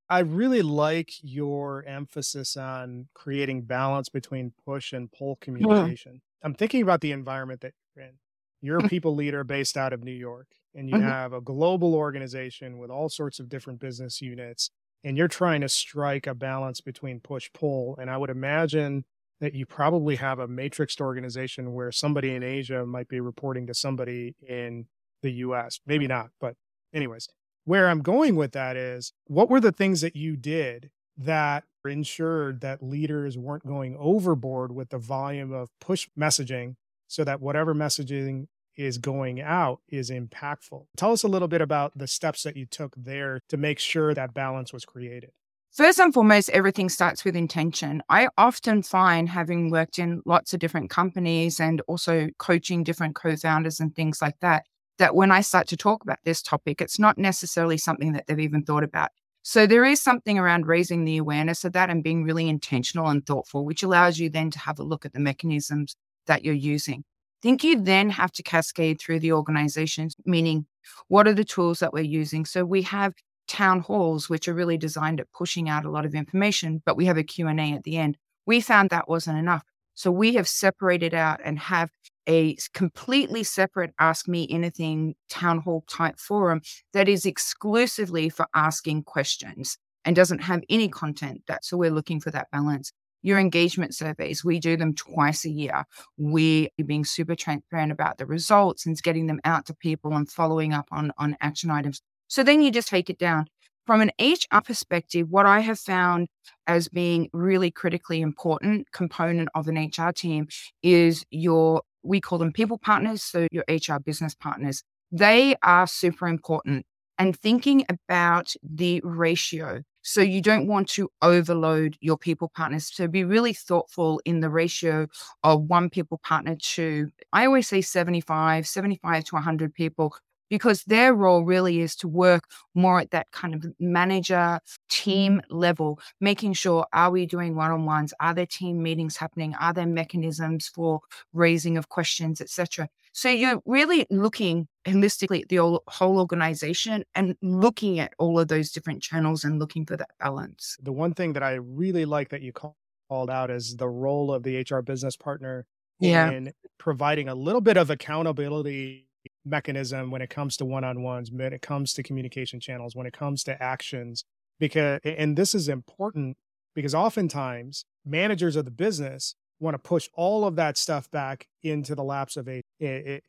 I 0.09 0.19
really 0.19 0.61
like 0.61 1.11
your 1.21 1.83
emphasis 1.85 2.55
on 2.55 3.07
creating 3.13 3.63
balance 3.63 4.09
between 4.09 4.53
push 4.65 4.93
and 4.93 5.11
pull 5.11 5.37
communication. 5.37 6.13
Mm-hmm. 6.13 6.45
I'm 6.45 6.53
thinking 6.53 6.83
about 6.83 7.01
the 7.01 7.11
environment 7.11 7.61
that 7.61 7.73
you're 7.95 8.05
in. 8.05 8.13
You're 8.61 8.79
a 8.79 8.83
mm. 8.83 8.89
people 8.89 9.15
leader 9.15 9.43
based 9.43 9.77
out 9.77 9.93
of 9.93 10.03
New 10.03 10.11
York, 10.11 10.47
and 10.73 10.89
you 10.89 10.95
mm-hmm. 10.95 11.07
have 11.07 11.33
a 11.33 11.41
global 11.41 11.95
organization 11.95 12.77
with 12.77 12.89
all 12.89 13.09
sorts 13.09 13.39
of 13.39 13.49
different 13.49 13.79
business 13.79 14.21
units, 14.21 14.69
and 15.03 15.17
you're 15.17 15.27
trying 15.27 15.61
to 15.61 15.69
strike 15.69 16.27
a 16.27 16.33
balance 16.33 16.81
between 16.81 17.19
push 17.19 17.49
pull. 17.53 17.97
And 17.99 18.09
I 18.09 18.17
would 18.17 18.29
imagine 18.29 19.05
that 19.39 19.53
you 19.53 19.65
probably 19.65 20.15
have 20.15 20.39
a 20.39 20.47
matrixed 20.47 21.01
organization 21.01 21.73
where 21.73 21.91
somebody 21.91 22.33
in 22.33 22.43
Asia 22.43 22.85
might 22.85 23.07
be 23.07 23.19
reporting 23.19 23.67
to 23.67 23.73
somebody 23.73 24.35
in 24.47 24.85
the 25.21 25.31
US. 25.31 25.79
Maybe 25.85 26.07
not, 26.07 26.29
but 26.39 26.55
anyways, 26.93 27.27
where 27.65 27.89
I'm 27.89 28.01
going 28.01 28.35
with 28.35 28.53
that 28.53 28.77
is 28.77 29.11
what 29.27 29.49
were 29.49 29.59
the 29.59 29.71
things 29.71 30.01
that 30.01 30.15
you 30.15 30.37
did 30.37 30.91
that 31.17 31.63
ensured 31.85 32.61
that 32.61 32.81
leaders 32.81 33.37
weren't 33.37 33.65
going 33.65 33.95
overboard 33.99 34.71
with 34.71 34.89
the 34.89 34.97
volume 34.97 35.51
of 35.51 35.69
push 35.79 36.07
messaging 36.17 36.75
so 37.07 37.23
that 37.23 37.41
whatever 37.41 37.75
messaging 37.75 38.47
is 38.75 38.97
going 38.97 39.41
out 39.41 39.79
is 39.87 40.09
impactful. 40.09 40.85
Tell 40.97 41.11
us 41.11 41.23
a 41.23 41.27
little 41.27 41.47
bit 41.47 41.61
about 41.61 41.97
the 41.97 42.07
steps 42.07 42.43
that 42.43 42.57
you 42.57 42.65
took 42.65 42.93
there 42.97 43.39
to 43.49 43.57
make 43.57 43.79
sure 43.79 44.13
that 44.13 44.33
balance 44.33 44.73
was 44.73 44.85
created. 44.85 45.31
First 45.71 45.99
and 45.99 46.13
foremost, 46.13 46.49
everything 46.51 46.87
starts 46.87 47.25
with 47.25 47.35
intention. 47.35 48.01
I 48.07 48.29
often 48.37 48.81
find, 48.81 49.27
having 49.27 49.69
worked 49.69 49.99
in 49.99 50.21
lots 50.25 50.53
of 50.53 50.61
different 50.61 50.89
companies 50.89 51.59
and 51.59 51.81
also 51.87 52.29
coaching 52.37 52.83
different 52.83 53.15
co 53.15 53.35
founders 53.35 53.81
and 53.81 53.93
things 53.93 54.21
like 54.21 54.39
that, 54.39 54.65
that 54.97 55.15
when 55.15 55.31
I 55.31 55.41
start 55.41 55.67
to 55.69 55.77
talk 55.77 56.03
about 56.03 56.19
this 56.23 56.41
topic, 56.41 56.81
it's 56.81 56.99
not 56.99 57.17
necessarily 57.17 57.77
something 57.77 58.13
that 58.13 58.27
they've 58.27 58.39
even 58.39 58.63
thought 58.63 58.83
about. 58.83 59.11
So 59.43 59.67
there 59.67 59.85
is 59.85 60.01
something 60.01 60.39
around 60.39 60.65
raising 60.65 61.05
the 61.05 61.17
awareness 61.17 61.63
of 61.63 61.73
that 61.73 61.89
and 61.89 62.03
being 62.03 62.23
really 62.23 62.49
intentional 62.49 63.07
and 63.07 63.25
thoughtful, 63.25 63.63
which 63.63 63.83
allows 63.83 64.17
you 64.17 64.29
then 64.29 64.49
to 64.51 64.59
have 64.59 64.79
a 64.79 64.83
look 64.83 65.05
at 65.05 65.13
the 65.13 65.19
mechanisms 65.19 65.95
that 66.25 66.43
you're 66.43 66.55
using. 66.55 67.03
I 67.05 67.41
think 67.43 67.63
you 67.63 67.79
then 67.79 68.09
have 68.09 68.31
to 68.33 68.43
cascade 68.43 68.99
through 68.99 69.19
the 69.19 69.33
organizations, 69.33 70.15
meaning 70.25 70.65
what 71.09 71.27
are 71.27 71.33
the 71.33 71.43
tools 71.43 71.79
that 71.79 71.93
we're 71.93 72.03
using? 72.03 72.45
So 72.45 72.65
we 72.65 72.81
have 72.83 73.13
town 73.47 73.81
halls, 73.81 74.29
which 74.29 74.47
are 74.47 74.53
really 74.53 74.77
designed 74.77 75.19
at 75.19 75.31
pushing 75.31 75.69
out 75.69 75.85
a 75.85 75.91
lot 75.91 76.05
of 76.05 76.15
information, 76.15 76.81
but 76.83 76.97
we 76.97 77.05
have 77.05 77.17
a 77.17 77.23
Q&A 77.23 77.73
at 77.73 77.83
the 77.83 77.97
end. 77.97 78.17
We 78.47 78.61
found 78.61 78.89
that 78.89 79.07
wasn't 79.07 79.37
enough. 79.37 79.63
So 79.93 80.11
we 80.11 80.33
have 80.35 80.47
separated 80.47 81.13
out 81.13 81.39
and 81.43 81.59
have 81.59 81.91
a 82.27 82.55
completely 82.73 83.43
separate 83.43 83.93
Ask 83.99 84.27
Me 84.27 84.47
Anything 84.49 85.15
town 85.29 85.59
hall 85.59 85.83
type 85.89 86.19
forum 86.19 86.61
that 86.93 87.07
is 87.07 87.25
exclusively 87.25 88.29
for 88.29 88.47
asking 88.53 89.03
questions 89.03 89.77
and 90.03 90.15
doesn't 90.15 90.39
have 90.39 90.61
any 90.69 90.87
content. 90.87 91.43
That's 91.47 91.69
so 91.69 91.77
we're 91.77 91.91
looking 91.91 92.19
for 92.19 92.31
that 92.31 92.51
balance. 92.51 92.91
Your 93.21 93.39
engagement 93.39 93.95
surveys, 93.95 94.45
we 94.45 94.59
do 94.59 94.77
them 94.77 94.93
twice 94.93 95.45
a 95.45 95.49
year. 95.49 95.83
We're 96.17 96.69
being 96.85 97.05
super 97.05 97.35
transparent 97.35 97.91
about 97.91 98.19
the 98.19 98.27
results 98.27 98.85
and 98.85 99.01
getting 99.01 99.25
them 99.25 99.39
out 99.43 99.65
to 99.65 99.73
people 99.73 100.13
and 100.13 100.29
following 100.29 100.73
up 100.73 100.87
on, 100.91 101.11
on 101.17 101.35
action 101.41 101.71
items. 101.71 102.01
So 102.27 102.43
then 102.43 102.61
you 102.61 102.71
just 102.71 102.87
take 102.87 103.09
it 103.09 103.17
down. 103.17 103.47
From 103.85 104.01
an 104.01 104.11
HR 104.19 104.61
perspective, 104.63 105.29
what 105.29 105.45
I 105.45 105.59
have 105.59 105.79
found 105.79 106.27
as 106.65 106.87
being 106.87 107.29
really 107.33 107.69
critically 107.69 108.21
important 108.21 108.91
component 108.91 109.49
of 109.53 109.67
an 109.67 109.77
HR 109.77 110.11
team 110.11 110.47
is 110.81 111.23
your 111.29 111.83
we 112.05 112.21
call 112.21 112.37
them 112.37 112.53
people 112.53 112.77
partners, 112.77 113.23
so 113.23 113.47
your 113.51 113.63
HR 113.67 113.99
business 113.99 114.35
partners. 114.35 114.83
They 115.11 115.55
are 115.63 115.87
super 115.87 116.27
important. 116.27 116.85
And 117.17 117.37
thinking 117.37 117.85
about 117.89 118.53
the 118.61 119.01
ratio. 119.03 119.83
So 120.01 120.21
you 120.21 120.41
don't 120.41 120.67
want 120.67 120.89
to 120.89 121.09
overload 121.21 121.97
your 122.01 122.17
people 122.17 122.51
partners. 122.53 122.91
So 122.93 123.07
be 123.07 123.23
really 123.23 123.53
thoughtful 123.53 124.21
in 124.25 124.41
the 124.41 124.49
ratio 124.49 125.07
of 125.43 125.63
one 125.63 125.89
people 125.89 126.19
partner 126.23 126.57
to, 126.57 127.09
I 127.33 127.45
always 127.45 127.67
say 127.67 127.81
75, 127.81 128.67
75 128.67 129.23
to 129.23 129.35
100 129.35 129.73
people 129.73 130.15
because 130.49 130.83
their 130.83 131.13
role 131.13 131.43
really 131.43 131.81
is 131.81 131.95
to 131.97 132.07
work 132.07 132.45
more 132.73 132.99
at 132.99 133.11
that 133.11 133.31
kind 133.31 133.53
of 133.53 133.65
manager 133.79 134.35
mm-hmm. 134.35 134.75
team 134.89 135.41
level, 135.49 135.99
making 136.19 136.53
sure 136.53 136.85
are 136.93 137.11
we 137.11 137.25
doing 137.25 137.55
one 137.55 137.71
on 137.71 137.85
ones? 137.85 138.13
Are 138.19 138.33
there 138.33 138.45
team 138.45 138.81
meetings 138.81 139.17
happening? 139.17 139.55
Are 139.55 139.73
there 139.73 139.85
mechanisms 139.85 140.67
for 140.67 141.01
raising 141.33 141.77
of 141.77 141.89
questions, 141.89 142.41
etc.? 142.41 142.89
So 143.11 143.29
you're 143.29 143.61
really 143.65 144.05
looking 144.09 144.67
holistically 144.85 145.43
at 145.43 145.49
the 145.49 145.79
whole 145.87 146.19
organization 146.19 147.05
and 147.15 147.35
looking 147.41 147.99
at 147.99 148.13
all 148.19 148.37
of 148.39 148.49
those 148.49 148.71
different 148.71 149.01
channels 149.01 149.45
and 149.45 149.57
looking 149.57 149.85
for 149.85 149.95
that 149.95 150.09
balance. 150.19 150.77
The 150.81 150.91
one 150.91 151.13
thing 151.13 151.31
that 151.33 151.43
I 151.43 151.53
really 151.53 152.03
like 152.03 152.29
that 152.29 152.41
you 152.41 152.51
called 152.51 153.29
out 153.29 153.49
is 153.49 153.77
the 153.77 153.87
role 153.87 154.33
of 154.33 154.43
the 154.43 154.65
HR 154.69 154.81
business 154.81 155.15
partner 155.15 155.65
yeah. 155.99 156.29
in 156.29 156.51
providing 156.77 157.29
a 157.29 157.35
little 157.35 157.61
bit 157.61 157.77
of 157.77 157.89
accountability 157.89 159.07
mechanism 159.45 160.11
when 160.11 160.21
it 160.21 160.29
comes 160.29 160.57
to 160.57 160.65
one-on-ones 160.65 161.31
when 161.31 161.53
it 161.53 161.61
comes 161.61 161.93
to 161.93 162.03
communication 162.03 162.59
channels 162.59 162.95
when 162.95 163.05
it 163.05 163.13
comes 163.13 163.43
to 163.43 163.61
actions 163.61 164.23
because 164.59 164.99
and 165.03 165.37
this 165.37 165.53
is 165.53 165.69
important 165.69 166.35
because 166.73 166.95
oftentimes 166.95 167.85
managers 168.05 168.55
of 168.55 168.65
the 168.65 168.71
business 168.71 169.35
want 169.59 169.73
to 169.73 169.79
push 169.79 170.09
all 170.13 170.45
of 170.45 170.55
that 170.57 170.77
stuff 170.77 171.09
back 171.11 171.47
into 171.63 171.95
the 171.95 172.03
laps 172.03 172.37
of 172.37 172.47
a 172.47 172.61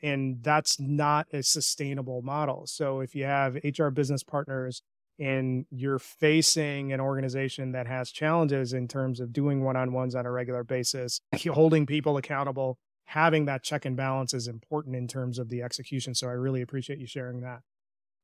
and 0.02 0.42
that's 0.42 0.80
not 0.80 1.26
a 1.32 1.42
sustainable 1.42 2.23
model. 2.23 2.66
So 2.66 3.00
if 3.00 3.14
you 3.14 3.25
have 3.25 3.56
hr 3.78 3.88
business 3.88 4.23
partners 4.23 4.82
and 5.18 5.64
you're 5.70 5.99
facing 5.99 6.92
an 6.92 7.00
organization 7.00 7.73
that 7.73 7.87
has 7.87 8.11
challenges 8.11 8.73
in 8.73 8.87
terms 8.87 9.20
of 9.20 9.32
doing 9.32 9.64
one-on-ones 9.64 10.14
on 10.14 10.26
a 10.26 10.30
regular 10.30 10.64
basis 10.64 11.20
holding 11.50 11.87
people 11.87 12.16
accountable 12.16 12.76
having 13.06 13.44
that 13.46 13.62
check 13.62 13.84
and 13.84 13.96
balance 13.96 14.34
is 14.34 14.48
important 14.48 14.96
in 14.96 15.06
terms 15.08 15.38
of 15.38 15.48
the 15.48 15.62
execution 15.62 16.14
so 16.14 16.28
i 16.28 16.32
really 16.32 16.62
appreciate 16.62 16.98
you 16.98 17.06
sharing 17.06 17.40
that. 17.40 17.60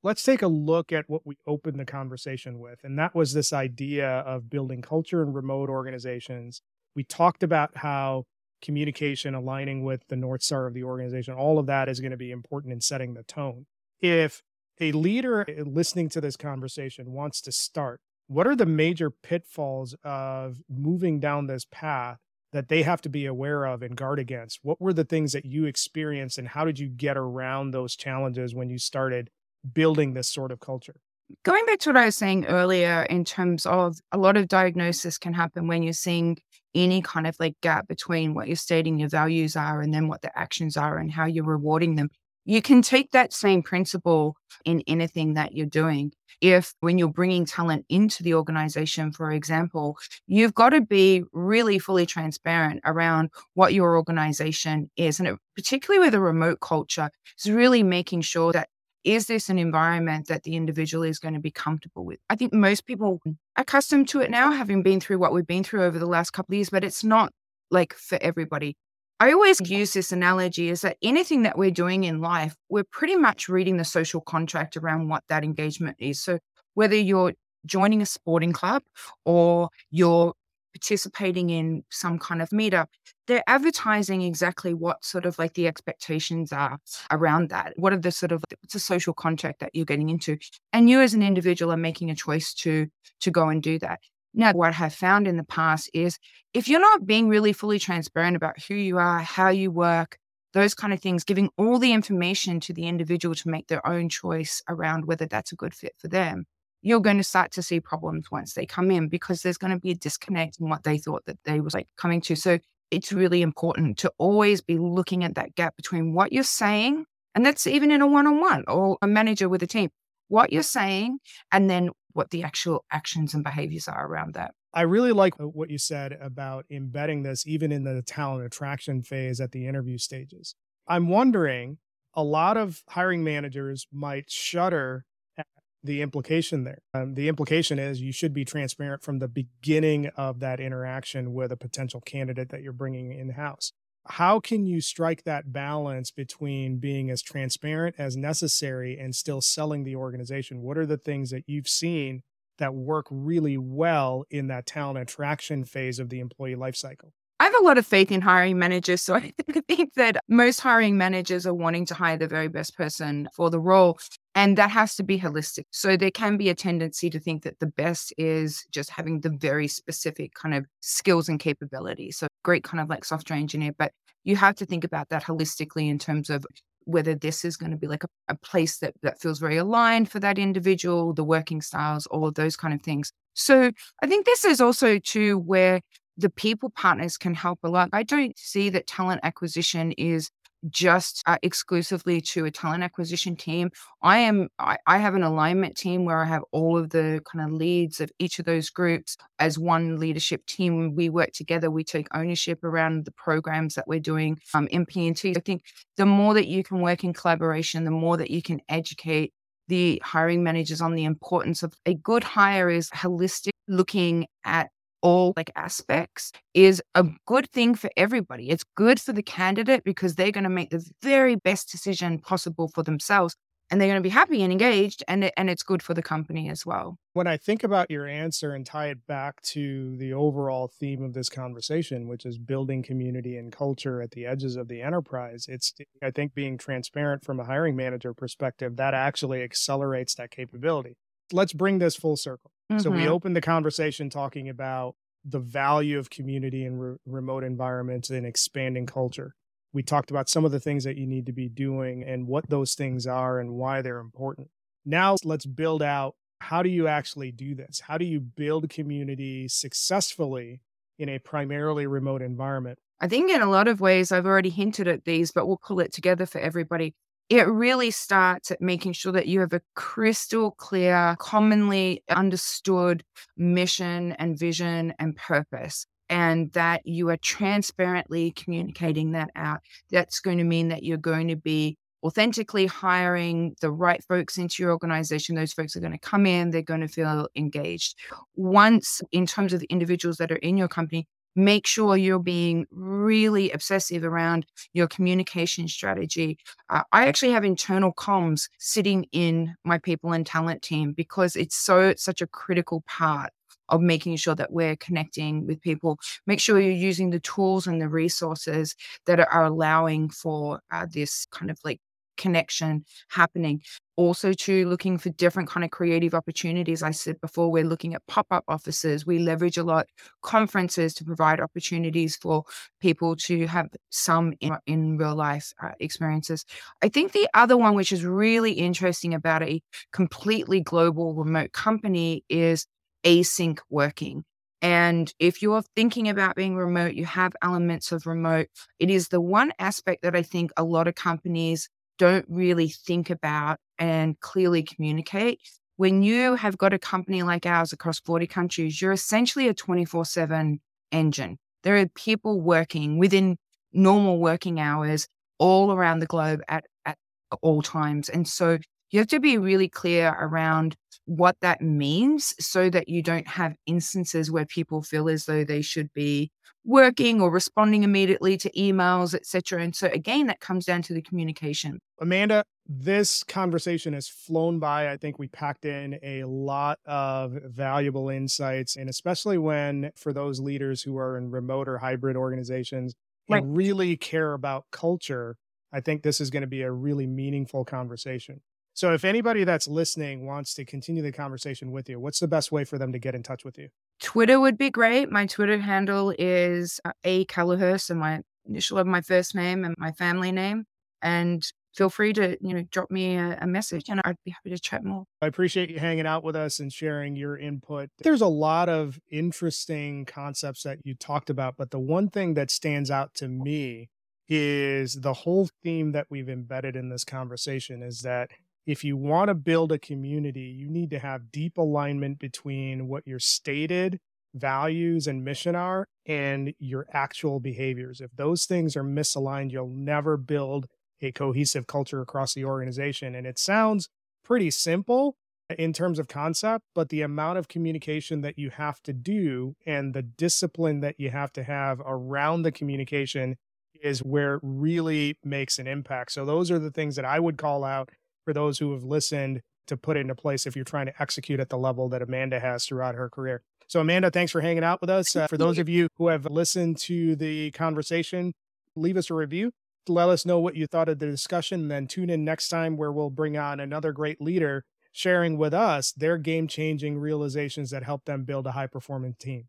Let's 0.04 0.24
take 0.24 0.42
a 0.42 0.48
look 0.48 0.90
at 0.90 1.08
what 1.08 1.24
we 1.24 1.36
opened 1.46 1.78
the 1.78 1.84
conversation 1.84 2.58
with 2.58 2.80
and 2.82 2.98
that 2.98 3.14
was 3.14 3.32
this 3.32 3.52
idea 3.52 4.08
of 4.08 4.50
building 4.50 4.82
culture 4.82 5.22
in 5.22 5.32
remote 5.32 5.70
organizations. 5.70 6.60
We 6.96 7.04
talked 7.04 7.42
about 7.42 7.76
how 7.76 8.24
communication 8.60 9.34
aligning 9.34 9.84
with 9.84 10.06
the 10.08 10.16
north 10.16 10.42
star 10.42 10.66
of 10.66 10.74
the 10.74 10.84
organization 10.84 11.34
all 11.34 11.58
of 11.58 11.66
that 11.66 11.88
is 11.88 12.00
going 12.00 12.10
to 12.12 12.16
be 12.16 12.30
important 12.30 12.72
in 12.72 12.80
setting 12.80 13.14
the 13.14 13.22
tone. 13.24 13.66
If 14.00 14.42
a 14.80 14.92
leader 14.92 15.46
listening 15.64 16.08
to 16.10 16.20
this 16.20 16.36
conversation 16.36 17.12
wants 17.12 17.40
to 17.42 17.52
start 17.52 18.00
what 18.26 18.46
are 18.46 18.56
the 18.56 18.66
major 18.66 19.10
pitfalls 19.10 19.94
of 20.04 20.58
moving 20.68 21.20
down 21.20 21.46
this 21.46 21.66
path 21.70 22.18
that 22.52 22.68
they 22.68 22.82
have 22.82 23.00
to 23.02 23.09
be 23.09 23.26
aware 23.26 23.64
of 23.64 23.82
and 23.82 23.97
guard 23.97 24.18
against 24.18 24.61
what 24.62 24.80
were 24.80 24.92
the 24.92 25.04
things 25.04 25.32
that 25.32 25.44
you 25.44 25.64
experienced 25.64 26.38
and 26.38 26.49
how 26.49 26.64
did 26.64 26.78
you 26.78 26.88
get 26.88 27.16
around 27.16 27.71
those 27.71 27.97
challenges 27.97 28.54
when 28.54 28.71
you 28.71 28.78
started 28.78 29.30
building 29.73 30.14
this 30.14 30.28
sort 30.28 30.50
of 30.52 30.61
culture 30.61 30.97
going 31.44 31.64
back 31.66 31.78
to 31.78 31.90
what 31.90 31.97
i 31.97 32.04
was 32.06 32.16
saying 32.16 32.44
earlier 32.47 33.02
in 33.04 33.25
terms 33.25 33.66
of 33.66 33.99
a 34.12 34.18
lot 34.18 34.37
of 34.37 34.49
diagnosis 34.49 35.18
can 35.18 35.32
happen 35.32 35.66
when 35.66 35.82
you're 35.82 35.92
seeing 35.92 36.37
any 36.75 37.02
kind 37.02 37.26
of 37.26 37.37
like 37.38 37.54
gap 37.61 37.87
between 37.88 38.35
what 38.35 38.47
you're 38.47 38.56
stating 38.56 38.99
your 38.99 39.09
values 39.09 39.56
are 39.56 39.80
and 39.80 39.92
then 39.92 40.09
what 40.09 40.23
the 40.23 40.38
actions 40.38 40.76
are 40.76 40.99
and 40.99 41.12
how 41.12 41.26
you're 41.26 41.44
rewarding 41.44 41.97
them. 41.97 42.11
You 42.44 42.61
can 42.61 42.82
take 42.82 43.12
that 43.12 43.32
same 43.32 43.62
principle 43.62 44.37
in 44.64 44.82
anything 44.87 45.34
that 45.34 45.54
you're 45.54 45.66
doing. 45.66 46.12
If 46.40 46.75
when 46.80 46.99
you're 46.99 47.08
bringing 47.08 47.44
talent 47.44 47.87
into 47.88 48.25
the 48.25 48.34
organization, 48.34 49.12
for 49.12 49.30
example, 49.30 49.96
you've 50.26 50.54
got 50.54 50.70
to 50.70 50.80
be 50.80 51.22
really 51.32 51.78
fully 51.78 52.04
transparent 52.04 52.80
around 52.84 53.30
what 53.54 53.75
your 53.75 53.96
organization 53.96 54.90
is. 54.96 55.20
And 55.20 55.28
it, 55.28 55.38
particularly 55.54 56.04
with 56.04 56.14
a 56.14 56.20
remote 56.20 56.61
culture, 56.61 57.11
is 57.38 57.50
really 57.50 57.84
making 57.84 58.22
sure 58.22 58.52
that 58.52 58.68
is 59.04 59.26
this 59.26 59.49
an 59.49 59.58
environment 59.58 60.28
that 60.28 60.42
the 60.42 60.56
individual 60.56 61.04
is 61.04 61.18
going 61.18 61.34
to 61.34 61.40
be 61.40 61.50
comfortable 61.50 62.04
with? 62.04 62.18
I 62.28 62.37
think 62.37 62.52
most 62.52 62.87
people 62.87 63.20
are 63.25 63.32
accustomed 63.56 64.08
to 64.08 64.20
it 64.20 64.30
now, 64.30 64.52
having 64.52 64.82
been 64.82 65.00
through 65.00 65.18
what 65.18 65.32
we've 65.32 65.46
been 65.46 65.64
through 65.64 65.84
over 65.84 65.99
the 65.99 66.06
last 66.06 66.30
couple 66.30 66.54
of 66.54 66.56
years, 66.56 66.70
but 66.70 66.84
it's 66.84 67.04
not 67.04 67.32
like 67.70 67.94
for 67.94 68.18
everybody. 68.20 68.76
I 69.22 69.30
always 69.30 69.60
use 69.70 69.92
this 69.92 70.10
analogy 70.10 70.68
is 70.68 70.80
that 70.80 70.96
anything 71.00 71.44
that 71.44 71.56
we're 71.56 71.70
doing 71.70 72.02
in 72.02 72.20
life, 72.20 72.56
we're 72.68 72.82
pretty 72.82 73.14
much 73.14 73.48
reading 73.48 73.76
the 73.76 73.84
social 73.84 74.20
contract 74.20 74.76
around 74.76 75.10
what 75.10 75.22
that 75.28 75.44
engagement 75.44 75.96
is. 76.00 76.18
So 76.20 76.40
whether 76.74 76.96
you're 76.96 77.34
joining 77.64 78.02
a 78.02 78.06
sporting 78.06 78.52
club 78.52 78.82
or 79.24 79.68
you're 79.92 80.34
participating 80.74 81.50
in 81.50 81.84
some 81.88 82.18
kind 82.18 82.42
of 82.42 82.48
meetup, 82.48 82.86
they're 83.28 83.44
advertising 83.46 84.22
exactly 84.22 84.74
what 84.74 85.04
sort 85.04 85.24
of 85.24 85.38
like 85.38 85.54
the 85.54 85.68
expectations 85.68 86.52
are 86.52 86.80
around 87.12 87.50
that. 87.50 87.74
What 87.76 87.92
are 87.92 87.98
the 87.98 88.10
sort 88.10 88.32
of 88.32 88.42
what's 88.60 88.74
a 88.74 88.80
social 88.80 89.14
contract 89.14 89.60
that 89.60 89.70
you're 89.72 89.84
getting 89.84 90.10
into? 90.10 90.36
And 90.72 90.90
you 90.90 91.00
as 91.00 91.14
an 91.14 91.22
individual 91.22 91.70
are 91.70 91.76
making 91.76 92.10
a 92.10 92.16
choice 92.16 92.52
to 92.54 92.88
to 93.20 93.30
go 93.30 93.48
and 93.50 93.62
do 93.62 93.78
that. 93.78 94.00
Now, 94.34 94.52
what 94.52 94.80
I've 94.80 94.94
found 94.94 95.28
in 95.28 95.36
the 95.36 95.44
past 95.44 95.90
is 95.92 96.18
if 96.54 96.68
you're 96.68 96.80
not 96.80 97.06
being 97.06 97.28
really 97.28 97.52
fully 97.52 97.78
transparent 97.78 98.36
about 98.36 98.62
who 98.62 98.74
you 98.74 98.98
are, 98.98 99.20
how 99.20 99.48
you 99.48 99.70
work, 99.70 100.18
those 100.54 100.74
kind 100.74 100.92
of 100.92 101.00
things, 101.00 101.24
giving 101.24 101.50
all 101.56 101.78
the 101.78 101.92
information 101.92 102.60
to 102.60 102.72
the 102.72 102.86
individual 102.86 103.34
to 103.34 103.48
make 103.48 103.68
their 103.68 103.86
own 103.86 104.08
choice 104.08 104.62
around 104.68 105.06
whether 105.06 105.26
that's 105.26 105.52
a 105.52 105.56
good 105.56 105.74
fit 105.74 105.94
for 105.98 106.08
them, 106.08 106.44
you're 106.82 107.00
going 107.00 107.16
to 107.16 107.24
start 107.24 107.52
to 107.52 107.62
see 107.62 107.80
problems 107.80 108.30
once 108.30 108.54
they 108.54 108.66
come 108.66 108.90
in 108.90 109.09
because 109.09 109.42
there's 109.42 109.59
going 109.59 109.72
to 109.72 109.78
be 109.78 109.92
a 109.92 109.94
disconnect 109.94 110.59
in 110.61 110.68
what 110.68 110.83
they 110.83 110.98
thought 110.98 111.24
that 111.26 111.38
they 111.44 111.61
was 111.61 111.74
like 111.74 111.88
coming 111.96 112.20
to. 112.22 112.35
So 112.37 112.59
it's 112.90 113.12
really 113.12 113.40
important 113.40 113.98
to 113.98 114.12
always 114.18 114.61
be 114.61 114.78
looking 114.78 115.24
at 115.24 115.37
that 115.37 115.54
gap 115.54 115.76
between 115.76 116.12
what 116.12 116.33
you're 116.33 116.42
saying, 116.42 117.07
and 117.35 117.46
that's 117.46 117.66
even 117.66 117.90
in 117.90 118.02
a 118.02 118.07
one-on-one 118.07 118.64
or 118.68 118.98
a 119.00 119.07
manager 119.07 119.48
with 119.48 119.62
a 119.62 119.66
team, 119.66 119.90
what 120.28 120.52
you're 120.52 120.62
saying, 120.62 121.18
and 121.50 121.70
then 121.70 121.90
what 122.14 122.31
the 122.31 122.42
actual 122.42 122.85
actions 122.90 123.35
and 123.35 123.44
behaviors 123.44 123.88
are 123.88 124.07
around 124.07 124.35
that. 124.35 124.55
I 124.75 124.83
really 124.83 125.12
like 125.12 125.35
what 125.37 125.70
you 125.70 125.79
said 125.79 126.16
about 126.20 126.64
embedding 126.70 127.22
this 127.22 127.46
even 127.46 127.72
in 127.72 127.85
the 127.85 128.03
talent 128.03 128.44
attraction 128.44 129.03
phase 129.03 129.40
at 129.40 129.53
the 129.53 129.66
interview 129.66 129.98
stages. 129.98 130.55
I'm 130.88 131.09
wondering, 131.09 131.79
a 132.14 132.22
lot 132.22 132.57
of 132.57 132.83
hiring 132.88 133.22
managers 133.22 133.87
might 133.92 134.31
shudder 134.31 135.05
at 135.37 135.46
the 135.83 136.03
implication 136.03 136.64
there. 136.64 136.79
Um, 136.94 137.14
the 137.14 137.29
implication 137.29 137.79
is 137.79 138.01
you 138.01 138.12
should 138.12 138.33
be 138.33 138.44
transparent 138.44 139.03
from 139.03 139.18
the 139.18 139.29
beginning 139.29 140.09
of 140.16 140.40
that 140.40 140.61
interaction 140.61 141.33
with 141.33 141.53
a 141.53 141.57
potential 141.57 142.01
candidate 142.01 142.51
that 142.51 142.62
you're 142.62 142.72
bringing 142.72 143.12
in 143.12 143.31
house. 143.31 143.72
How 144.06 144.40
can 144.40 144.66
you 144.66 144.80
strike 144.80 145.22
that 145.24 145.52
balance 145.52 146.10
between 146.10 146.78
being 146.78 147.10
as 147.10 147.22
transparent 147.22 147.96
as 147.98 148.16
necessary 148.16 148.98
and 148.98 149.14
still 149.14 149.40
selling 149.40 149.84
the 149.84 149.96
organization? 149.96 150.60
What 150.60 150.76
are 150.76 150.86
the 150.86 150.96
things 150.96 151.30
that 151.30 151.44
you've 151.46 151.68
seen 151.68 152.22
that 152.58 152.74
work 152.74 153.06
really 153.10 153.56
well 153.56 154.24
in 154.30 154.48
that 154.48 154.66
talent 154.66 154.98
attraction 154.98 155.64
phase 155.64 155.98
of 155.98 156.08
the 156.08 156.20
employee 156.20 156.56
lifecycle? 156.56 157.12
I 157.38 157.44
have 157.44 157.60
a 157.60 157.64
lot 157.64 157.78
of 157.78 157.86
faith 157.86 158.12
in 158.12 158.20
hiring 158.20 158.58
managers. 158.58 159.02
So 159.02 159.14
I 159.16 159.32
think 159.68 159.94
that 159.94 160.22
most 160.28 160.60
hiring 160.60 160.96
managers 160.96 161.46
are 161.46 161.54
wanting 161.54 161.86
to 161.86 161.94
hire 161.94 162.16
the 162.16 162.28
very 162.28 162.48
best 162.48 162.76
person 162.76 163.28
for 163.34 163.50
the 163.50 163.60
role. 163.60 163.98
And 164.35 164.57
that 164.57 164.71
has 164.71 164.97
to 164.97 165.03
be 165.03 165.18
holistic. 165.18 165.64
So 165.71 165.97
there 165.97 166.11
can 166.11 166.37
be 166.37 166.49
a 166.49 166.55
tendency 166.55 167.11
to 167.11 167.21
think 167.21 167.42
that 167.42 167.59
the 167.61 167.66
best 167.66 168.14
is 168.16 168.66
just 168.71 168.90
having 168.90 169.21
the 169.21 169.31
very 169.31 169.68
specific 169.68 170.33
kind 170.35 170.55
of 170.55 170.64
skills 170.81 171.29
and 171.29 171.38
capabilities. 171.38 172.16
So 172.16 172.29
great 172.42 172.64
kind 172.64 172.81
of 172.81 172.88
like 172.88 173.05
software 173.05 173.38
engineer, 173.38 173.73
but 173.77 173.92
you 174.25 174.37
have 174.37 174.55
to 174.57 174.66
think 174.66 174.85
about 174.85 175.11
that 175.11 175.25
holistically 175.25 175.90
in 175.90 175.99
terms 175.99 176.31
of 176.31 176.47
whether 176.85 177.14
this 177.14 177.45
is 177.45 177.57
going 177.57 177.71
to 177.71 177.77
be 177.77 177.87
like 177.87 178.05
a, 178.05 178.09
a 178.29 178.37
place 178.37 178.79
that, 178.79 178.95
that 179.03 179.21
feels 179.21 179.38
very 179.38 179.57
aligned 179.57 180.11
for 180.11 180.18
that 180.21 180.38
individual, 180.38 181.12
the 181.12 181.25
working 181.25 181.61
styles, 181.61 182.07
all 182.07 182.27
of 182.27 182.35
those 182.35 182.57
kind 182.57 182.75
of 182.75 182.83
things. 182.83 183.12
So 183.35 183.71
I 184.03 184.07
think 184.07 184.27
this 184.27 184.45
is 184.45 184.61
also 184.61 184.99
too 184.99 185.38
where 185.38 185.81
the 186.16 186.31
people 186.31 186.71
partners 186.71 187.16
can 187.16 187.35
help 187.35 187.61
a 187.62 187.68
lot. 187.68 187.88
I 187.92 188.03
don't 188.03 188.38
see 188.38 188.68
that 188.71 188.87
talent 188.87 189.21
acquisition 189.23 189.92
is 189.92 190.31
just 190.70 191.22
uh, 191.27 191.38
exclusively 191.42 192.20
to 192.20 192.44
a 192.44 192.51
talent 192.51 192.83
acquisition 192.83 193.37
team. 193.37 193.70
I 194.03 194.18
am 194.18 194.48
I, 194.59 194.79
I, 194.87 194.98
have 194.98 195.14
an 195.14 195.22
alignment 195.22 195.77
team 195.77 196.05
where 196.05 196.22
I 196.22 196.25
have 196.27 196.42
all 196.53 196.79
of 196.79 196.90
the 196.90 197.20
kind 197.31 197.44
of 197.44 197.53
leads 197.53 198.01
of 198.01 198.12
each 198.18 198.38
of 198.38 198.44
those 198.44 198.70
groups 198.70 199.16
as 199.38 199.59
one 199.59 199.98
leadership 199.98 200.46
team. 200.46 200.94
We 200.94 201.09
work 201.09 201.33
together. 201.33 201.70
We 201.70 201.85
take 201.85 202.07
ownership 202.14 202.62
around 202.62 203.05
the 203.05 203.12
programs 203.12 203.75
that 203.75 203.88
we're 203.88 204.01
doing 204.01 204.38
um, 204.55 204.68
in 204.68 204.87
PNT. 204.87 205.37
I 205.37 205.40
think 205.40 205.64
the 205.96 206.07
more 206.07 206.35
that 206.35 206.46
you 206.46 206.62
can 206.62 206.81
work 206.81 207.05
in 207.05 207.12
collaboration, 207.12 207.85
the 207.85 207.90
more 207.90 208.16
that 208.16 208.31
you 208.31 208.42
can 208.42 208.61
educate 208.68 209.33
the 209.68 210.01
hiring 210.05 210.42
managers 210.42 210.81
on 210.81 210.94
the 210.94 211.05
importance 211.05 211.62
of 211.62 211.72
a 211.87 211.94
good 211.94 212.25
hire 212.25 212.68
is 212.68 212.90
holistic 212.90 213.51
looking 213.68 214.27
at 214.44 214.70
all 215.02 215.32
like 215.36 215.50
aspects 215.56 216.32
is 216.54 216.82
a 216.94 217.04
good 217.26 217.50
thing 217.50 217.74
for 217.74 217.90
everybody. 217.96 218.50
It's 218.50 218.64
good 218.76 219.00
for 219.00 219.12
the 219.12 219.22
candidate 219.22 219.84
because 219.84 220.14
they're 220.14 220.32
going 220.32 220.44
to 220.44 220.50
make 220.50 220.70
the 220.70 220.84
very 221.02 221.36
best 221.36 221.70
decision 221.70 222.18
possible 222.18 222.68
for 222.68 222.82
themselves 222.82 223.36
and 223.72 223.80
they're 223.80 223.88
going 223.88 224.02
to 224.02 224.02
be 224.02 224.10
happy 224.10 224.42
and 224.42 224.52
engaged 224.52 225.02
and 225.08 225.32
and 225.36 225.48
it's 225.48 225.62
good 225.62 225.82
for 225.82 225.94
the 225.94 226.02
company 226.02 226.50
as 226.50 226.66
well. 226.66 226.98
When 227.14 227.26
I 227.26 227.38
think 227.38 227.64
about 227.64 227.90
your 227.90 228.06
answer 228.06 228.54
and 228.54 228.66
tie 228.66 228.88
it 228.88 229.06
back 229.06 229.40
to 229.52 229.96
the 229.96 230.12
overall 230.12 230.68
theme 230.68 231.02
of 231.02 231.14
this 231.14 231.30
conversation, 231.30 232.06
which 232.06 232.26
is 232.26 232.38
building 232.38 232.82
community 232.82 233.36
and 233.38 233.50
culture 233.50 234.02
at 234.02 234.10
the 234.10 234.26
edges 234.26 234.56
of 234.56 234.68
the 234.68 234.82
enterprise, 234.82 235.46
it's 235.48 235.72
I 236.02 236.10
think 236.10 236.34
being 236.34 236.58
transparent 236.58 237.24
from 237.24 237.40
a 237.40 237.44
hiring 237.44 237.74
manager 237.74 238.12
perspective 238.12 238.76
that 238.76 238.92
actually 238.92 239.42
accelerates 239.42 240.14
that 240.16 240.30
capability. 240.30 240.96
Let's 241.33 241.53
bring 241.53 241.79
this 241.79 241.97
full 241.97 242.16
circle. 242.16 242.51
Mm-hmm. 242.71 242.81
So 242.81 242.90
we 242.90 243.01
mm-hmm. 243.01 243.12
opened 243.12 243.37
the 243.37 243.40
conversation 243.40 244.11
talking 244.11 244.49
about 244.49 244.95
the 245.25 245.38
value 245.38 245.99
of 245.99 246.11
community 246.11 246.64
in 246.64 246.79
re- 246.79 246.97
remote 247.07 247.45
environments 247.45 248.11
and 248.11 248.27
expanding 248.27 248.87
culture. 248.87 249.35
We 249.73 249.83
talked 249.83 250.11
about 250.11 250.29
some 250.29 250.45
of 250.45 250.53
the 250.53 250.61
things 250.61 250.85
that 250.85 250.97
you 250.97 251.07
need 251.07 251.27
to 251.27 251.33
be 251.33 251.49
doing 251.49 252.03
and 252.03 252.27
what 252.27 252.51
those 252.51 252.75
things 252.75 253.07
are 253.07 253.40
and 253.40 253.53
why 253.53 253.83
they're 253.83 254.01
important. 254.01 254.49
Now 254.85 255.16
let's 255.25 255.47
build 255.47 255.83
out 255.83 256.14
how 256.40 256.62
do 256.62 256.68
you 256.68 256.88
actually 256.88 257.31
do 257.31 257.55
this? 257.55 257.81
How 257.81 257.97
do 257.97 258.05
you 258.05 258.21
build 258.21 258.68
community 258.68 259.47
successfully 259.49 260.61
in 260.99 261.09
a 261.09 261.18
primarily 261.18 261.87
remote 261.87 262.21
environment? 262.21 262.79
I 263.01 263.09
think 263.09 263.31
in 263.31 263.42
a 263.42 263.51
lot 263.51 263.68
of 263.68 263.81
ways, 263.81 264.12
I've 264.12 264.27
already 264.27 264.51
hinted 264.51 264.88
at 264.88 265.05
these, 265.05 265.31
but 265.31 265.47
we'll 265.47 265.57
pull 265.57 265.81
it 265.81 265.92
together 265.92 266.27
for 266.27 266.40
everybody 266.40 266.95
it 267.28 267.48
really 267.48 267.90
starts 267.90 268.50
at 268.50 268.61
making 268.61 268.92
sure 268.92 269.12
that 269.12 269.26
you 269.26 269.40
have 269.40 269.52
a 269.52 269.62
crystal 269.74 270.50
clear, 270.52 271.16
commonly 271.18 272.02
understood 272.11 273.04
mission 273.37 274.12
and 274.12 274.38
vision 274.38 274.92
and 274.98 275.16
purpose. 275.16 275.87
and 276.12 276.52
that 276.52 276.87
you 276.87 277.08
are 277.08 277.16
transparently 277.16 278.32
communicating 278.32 279.12
that 279.12 279.30
out. 279.35 279.61
That's 279.90 280.20
going 280.20 280.37
to 280.38 280.44
mean 280.44 280.68
that 280.68 280.82
you're 280.82 280.98
going 280.98 281.28
to 281.28 281.37
be 281.37 281.78
authentically 282.04 282.66
hiring 282.66 283.54
the 283.62 283.70
right 283.70 284.04
folks 284.04 284.37
into 284.37 284.62
your 284.62 284.72
organization. 284.72 285.37
Those 285.37 285.54
folks 285.54 285.74
are 285.74 285.80
going 285.80 285.92
to 285.92 285.98
come 285.98 286.26
in, 286.26 286.50
they're 286.50 286.61
going 286.61 286.80
to 286.82 286.88
feel 286.88 287.28
engaged. 287.35 287.96
Once, 288.35 289.00
in 289.11 289.24
terms 289.24 289.54
of 289.54 289.61
the 289.61 289.66
individuals 289.70 290.18
that 290.18 290.30
are 290.30 290.37
in 290.37 290.58
your 290.58 290.68
company, 290.68 291.06
make 291.35 291.66
sure 291.66 291.97
you're 291.97 292.18
being 292.18 292.66
really 292.71 293.51
obsessive 293.51 294.05
around 294.05 294.47
your 294.73 294.87
communication 294.87 295.68
strategy. 295.68 296.38
Uh, 296.71 296.83
I 296.92 297.07
actually 297.07 297.33
have 297.33 297.45
internal 297.45 297.92
comms 297.92 298.49
sitting 298.59 299.07
in 299.12 299.55
my 299.64 299.79
people 299.79 300.12
and 300.12 300.27
talent 300.27 300.62
team 300.62 300.92
because 300.92 301.37
it's 301.37 301.57
so 301.57 301.95
such 301.97 302.21
a 302.23 302.27
critical 302.27 302.83
part 302.87 303.31
of 303.68 303.81
making 303.81 304.16
sure 304.16 304.35
that 304.35 304.53
we're 304.53 304.77
connecting 304.77 305.47
with 305.47 305.61
people. 305.62 305.99
Make 306.27 306.40
sure 306.40 306.61
you're 306.61 306.73
using 306.73 307.11
the 307.11 307.21
tools 307.21 307.66
and 307.66 307.81
the 307.81 307.88
resources 307.88 308.75
that 309.07 309.21
are 309.21 309.45
allowing 309.45 310.11
for 310.11 310.61
uh, 310.71 310.87
this 310.92 311.27
kind 311.31 311.51
of 311.51 311.59
like 311.64 311.81
connection 312.16 312.85
happening. 313.09 313.61
Also 313.96 314.33
to 314.33 314.66
looking 314.66 314.96
for 314.98 315.11
different 315.11 315.48
kind 315.48 315.64
of 315.64 315.70
creative 315.70 316.14
opportunities. 316.14 316.83
I 316.83 316.92
said 316.92 317.20
before 317.20 317.51
we're 317.51 317.64
looking 317.64 317.94
at 317.94 318.07
pop-up 318.07 318.44
offices. 318.48 319.07
We 319.07 319.18
leverage 319.18 319.59
a 319.59 319.64
lot 319.64 319.87
conferences 320.22 320.94
to 320.94 321.05
provide 321.05 321.40
opportunities 321.40 322.16
for 322.16 322.44
people 322.81 323.16
to 323.16 323.46
have 323.46 323.68
some 323.90 324.33
in, 324.40 324.57
in 324.66 324.96
real 324.96 325.14
life 325.14 325.53
uh, 325.62 325.72
experiences. 325.79 326.44
I 326.83 326.88
think 326.88 327.12
the 327.12 327.29
other 327.35 327.57
one 327.57 327.75
which 327.75 327.92
is 327.92 328.05
really 328.05 328.53
interesting 328.53 329.12
about 329.14 329.42
a 329.42 329.61
completely 329.92 330.61
global 330.61 331.14
remote 331.14 331.53
company 331.53 332.25
is 332.29 332.66
async 333.05 333.59
working. 333.68 334.25
And 334.62 335.12
if 335.18 335.42
you're 335.42 335.64
thinking 335.75 336.09
about 336.09 336.37
being 336.37 336.55
remote, 336.55 336.94
you 336.94 337.05
have 337.05 337.33
elements 337.42 337.90
of 337.90 338.07
remote. 338.07 338.46
It 338.79 338.90
is 338.90 339.09
the 339.09 339.20
one 339.20 339.53
aspect 339.59 340.03
that 340.03 340.14
I 340.14 340.22
think 340.22 340.53
a 340.57 340.62
lot 340.62 340.87
of 340.87 340.94
companies 340.94 341.68
don't 341.98 342.26
really 342.28 342.68
think 342.68 343.11
about 343.11 343.59
and 343.78 344.18
clearly 344.20 344.62
communicate. 344.62 345.40
When 345.76 346.02
you 346.02 346.35
have 346.35 346.59
got 346.59 346.72
a 346.72 346.78
company 346.78 347.22
like 347.22 347.46
ours 347.46 347.72
across 347.72 347.98
40 348.00 348.26
countries, 348.26 348.81
you're 348.81 348.92
essentially 348.92 349.48
a 349.48 349.55
24 349.55 350.05
7 350.05 350.61
engine. 350.90 351.38
There 351.62 351.76
are 351.76 351.87
people 351.88 352.40
working 352.40 352.98
within 352.98 353.37
normal 353.72 354.18
working 354.18 354.61
hours 354.61 355.09
all 355.38 355.72
around 355.72 356.00
the 356.00 356.07
globe 356.07 356.40
at, 356.48 356.64
at 356.85 356.98
all 357.40 357.62
times. 357.62 358.09
And 358.09 358.28
so 358.28 358.59
you 358.92 359.00
have 359.00 359.09
to 359.09 359.20
be 359.20 359.38
really 359.38 359.68
clear 359.68 360.14
around 360.20 360.76
what 361.07 361.37
that 361.40 361.61
means 361.61 362.35
so 362.38 362.70
that 362.70 362.88
you 362.88 363.02
don't 363.02 363.26
have 363.26 363.57
instances 363.66 364.31
where 364.31 364.46
people 364.46 364.83
feel 364.83 365.09
as 365.09 365.24
though 365.24 365.42
they 365.42 365.62
should 365.62 365.92
be 365.94 366.31
working 366.64 367.20
or 367.20 367.28
responding 367.28 367.83
immediately 367.83 368.37
to 368.37 368.48
emails 368.52 369.14
etc 369.14 369.61
and 369.61 369.74
so 369.74 369.88
again 369.88 370.28
that 370.28 370.38
comes 370.38 370.64
down 370.64 370.81
to 370.81 370.94
the 370.94 371.02
communication. 371.02 371.81
Amanda 372.00 372.44
this 372.64 373.24
conversation 373.24 373.92
has 373.92 374.07
flown 374.07 374.61
by. 374.61 374.92
I 374.92 374.96
think 374.96 375.18
we 375.18 375.26
packed 375.26 375.64
in 375.64 375.98
a 376.00 376.22
lot 376.22 376.78
of 376.87 377.33
valuable 377.33 378.09
insights 378.09 378.76
and 378.76 378.88
especially 378.88 379.37
when 379.38 379.90
for 379.96 380.12
those 380.12 380.38
leaders 380.38 380.83
who 380.83 380.96
are 380.96 381.18
in 381.18 381.33
remote 381.33 381.68
or 381.68 381.78
hybrid 381.78 382.16
organizations 382.16 382.94
right. 383.28 383.42
and 383.42 383.57
really 383.57 383.96
care 383.96 384.33
about 384.33 384.66
culture 384.70 385.37
i 385.72 385.81
think 385.81 386.02
this 386.02 386.20
is 386.20 386.31
going 386.31 386.42
to 386.42 386.46
be 386.46 386.62
a 386.62 386.70
really 386.70 387.07
meaningful 387.07 387.64
conversation 387.64 388.40
so 388.74 388.92
if 388.92 389.04
anybody 389.04 389.44
that's 389.44 389.68
listening 389.68 390.26
wants 390.26 390.54
to 390.54 390.64
continue 390.64 391.02
the 391.02 391.12
conversation 391.12 391.70
with 391.70 391.88
you, 391.88 392.00
what's 392.00 392.20
the 392.20 392.28
best 392.28 392.50
way 392.50 392.64
for 392.64 392.78
them 392.78 392.92
to 392.92 392.98
get 392.98 393.14
in 393.14 393.22
touch 393.22 393.44
with 393.44 393.58
you? 393.58 393.68
Twitter 394.00 394.40
would 394.40 394.58
be 394.58 394.70
great. 394.70 395.11
My 395.11 395.26
Twitter 395.26 395.58
handle 395.58 396.14
is 396.18 396.80
uh, 396.85 396.92
A 397.04 397.24
Keleher, 397.26 397.80
so 397.80 397.94
my 397.94 398.20
initial 398.46 398.78
of 398.78 398.87
my 398.87 399.00
first 399.00 399.35
name 399.35 399.64
and 399.64 399.74
my 399.78 399.92
family 399.92 400.32
name. 400.32 400.64
And 401.02 401.44
feel 401.74 401.90
free 401.90 402.12
to, 402.12 402.37
you 402.40 402.54
know, 402.54 402.62
drop 402.70 402.90
me 402.90 403.16
a, 403.16 403.38
a 403.40 403.46
message 403.46 403.88
and 403.88 404.00
I'd 404.04 404.16
be 404.24 404.30
happy 404.30 404.50
to 404.50 404.58
chat 404.58 404.85
more. 404.85 405.04
I 405.20 405.26
appreciate 405.26 405.70
you 405.70 405.78
hanging 405.78 406.06
out 406.06 406.22
with 406.22 406.37
us 406.37 406.61
and 406.61 406.72
sharing 406.72 407.16
your 407.16 407.37
input. 407.37 407.90
There's 407.98 408.20
a 408.20 408.26
lot 408.26 408.68
of 408.68 408.98
interesting 409.11 410.04
concepts 410.04 410.62
that 410.62 410.78
you 410.85 410.94
talked 410.94 411.30
about, 411.30 411.56
but 411.56 411.70
the 411.70 411.78
one 411.78 412.08
thing 412.08 412.35
that 412.35 412.50
stands 412.50 412.90
out 412.90 413.14
to 413.14 413.28
me 413.28 413.88
is 414.28 414.94
the 414.94 415.12
whole 415.12 415.48
theme 415.62 415.92
that 415.92 416.06
we've 416.08 416.28
embedded 416.28 416.76
in 416.76 416.88
this 416.88 417.04
conversation 417.04 417.82
is 417.82 418.02
that 418.02 418.30
if 418.66 418.85
you 418.85 418.96
want 418.96 419.29
to 419.29 419.35
build 419.35 419.72
a 419.72 419.79
community, 419.79 420.42
you 420.42 420.68
need 420.70 420.90
to 420.90 420.98
have 420.98 421.33
deep 421.33 421.59
alignment 421.59 422.18
between 422.18 422.88
what 422.88 423.07
your 423.07 423.18
stated 423.18 423.98
values 424.35 425.07
and 425.07 425.25
mission 425.25 425.55
are 425.55 425.87
and 426.07 426.55
your 426.59 426.87
actual 426.92 427.40
behaviors. 427.40 428.01
If 428.01 428.12
those 428.16 428.46
things 428.46 428.77
are 428.77 428.85
misaligned, 428.85 429.53
you'll 429.53 429.68
never 429.68 430.16
build 430.16 430.66
a 431.01 431.12
cohesive 431.12 431.66
culture 431.66 432.01
across 432.01 432.35
the 432.35 432.44
organization. 432.44 433.14
And 433.14 433.27
it 433.27 433.38
sounds 433.38 433.88
pretty 434.25 434.51
simple 434.51 435.16
in 435.59 435.72
terms 435.72 435.98
of 435.98 436.09
concept, 436.09 436.64
but 436.75 436.88
the 436.88 437.03
amount 437.03 437.38
of 437.38 437.48
communication 437.48 438.20
that 438.22 438.38
you 438.38 438.51
have 438.51 438.81
to 438.85 438.92
do 438.92 439.55
and 439.66 439.92
the 439.92 440.03
discipline 440.03 440.81
that 440.81 440.98
you 440.98 441.11
have 441.11 441.33
to 441.33 441.42
have 441.42 441.81
around 441.85 442.42
the 442.42 442.53
communication 442.53 443.37
is 443.83 444.03
where 444.03 444.37
it 444.37 444.40
really 444.42 445.18
makes 445.25 445.59
an 445.59 445.66
impact. 445.66 446.12
So, 446.12 446.25
those 446.25 446.51
are 446.51 446.59
the 446.59 446.70
things 446.70 446.96
that 446.96 447.05
I 447.05 447.18
would 447.18 447.37
call 447.37 447.64
out 447.64 447.90
for 448.24 448.32
those 448.32 448.58
who 448.58 448.72
have 448.72 448.85
listened 448.85 449.42
to 449.66 449.76
put 449.76 449.96
into 449.96 450.14
place 450.14 450.46
if 450.46 450.56
you're 450.56 450.64
trying 450.64 450.87
to 450.87 451.02
execute 451.02 451.40
at 451.40 451.48
the 451.48 451.58
level 451.58 451.88
that 451.88 452.02
Amanda 452.02 452.40
has 452.40 452.66
throughout 452.66 452.94
her 452.94 453.08
career. 453.08 453.42
So, 453.68 453.80
Amanda, 453.80 454.11
thanks 454.11 454.32
for 454.32 454.40
hanging 454.40 454.64
out 454.64 454.80
with 454.80 454.90
us. 454.90 455.14
Uh, 455.16 455.26
for 455.26 455.38
those 455.38 455.58
of 455.58 455.68
you 455.68 455.88
who 455.96 456.08
have 456.08 456.26
listened 456.26 456.76
to 456.78 457.16
the 457.16 457.50
conversation, 457.52 458.35
leave 458.76 458.96
us 458.96 459.11
a 459.11 459.14
review. 459.14 459.52
Let 459.88 460.08
us 460.08 460.26
know 460.26 460.38
what 460.38 460.56
you 460.56 460.66
thought 460.66 460.88
of 460.88 460.98
the 460.98 461.06
discussion. 461.06 461.68
Then 461.68 461.87
tune 461.87 462.11
in 462.11 462.24
next 462.24 462.48
time 462.48 462.76
where 462.76 462.92
we'll 462.92 463.11
bring 463.11 463.37
on 463.37 463.61
another 463.61 463.92
great 463.92 464.20
leader 464.20 464.64
sharing 464.92 465.38
with 465.38 465.54
us 465.54 465.92
their 465.92 466.18
game 466.18 466.46
changing 466.46 466.98
realizations 466.98 467.70
that 467.70 467.82
help 467.82 468.04
them 468.04 468.24
build 468.24 468.46
a 468.46 468.52
high 468.52 468.66
performing 468.66 469.14
team. 469.18 469.48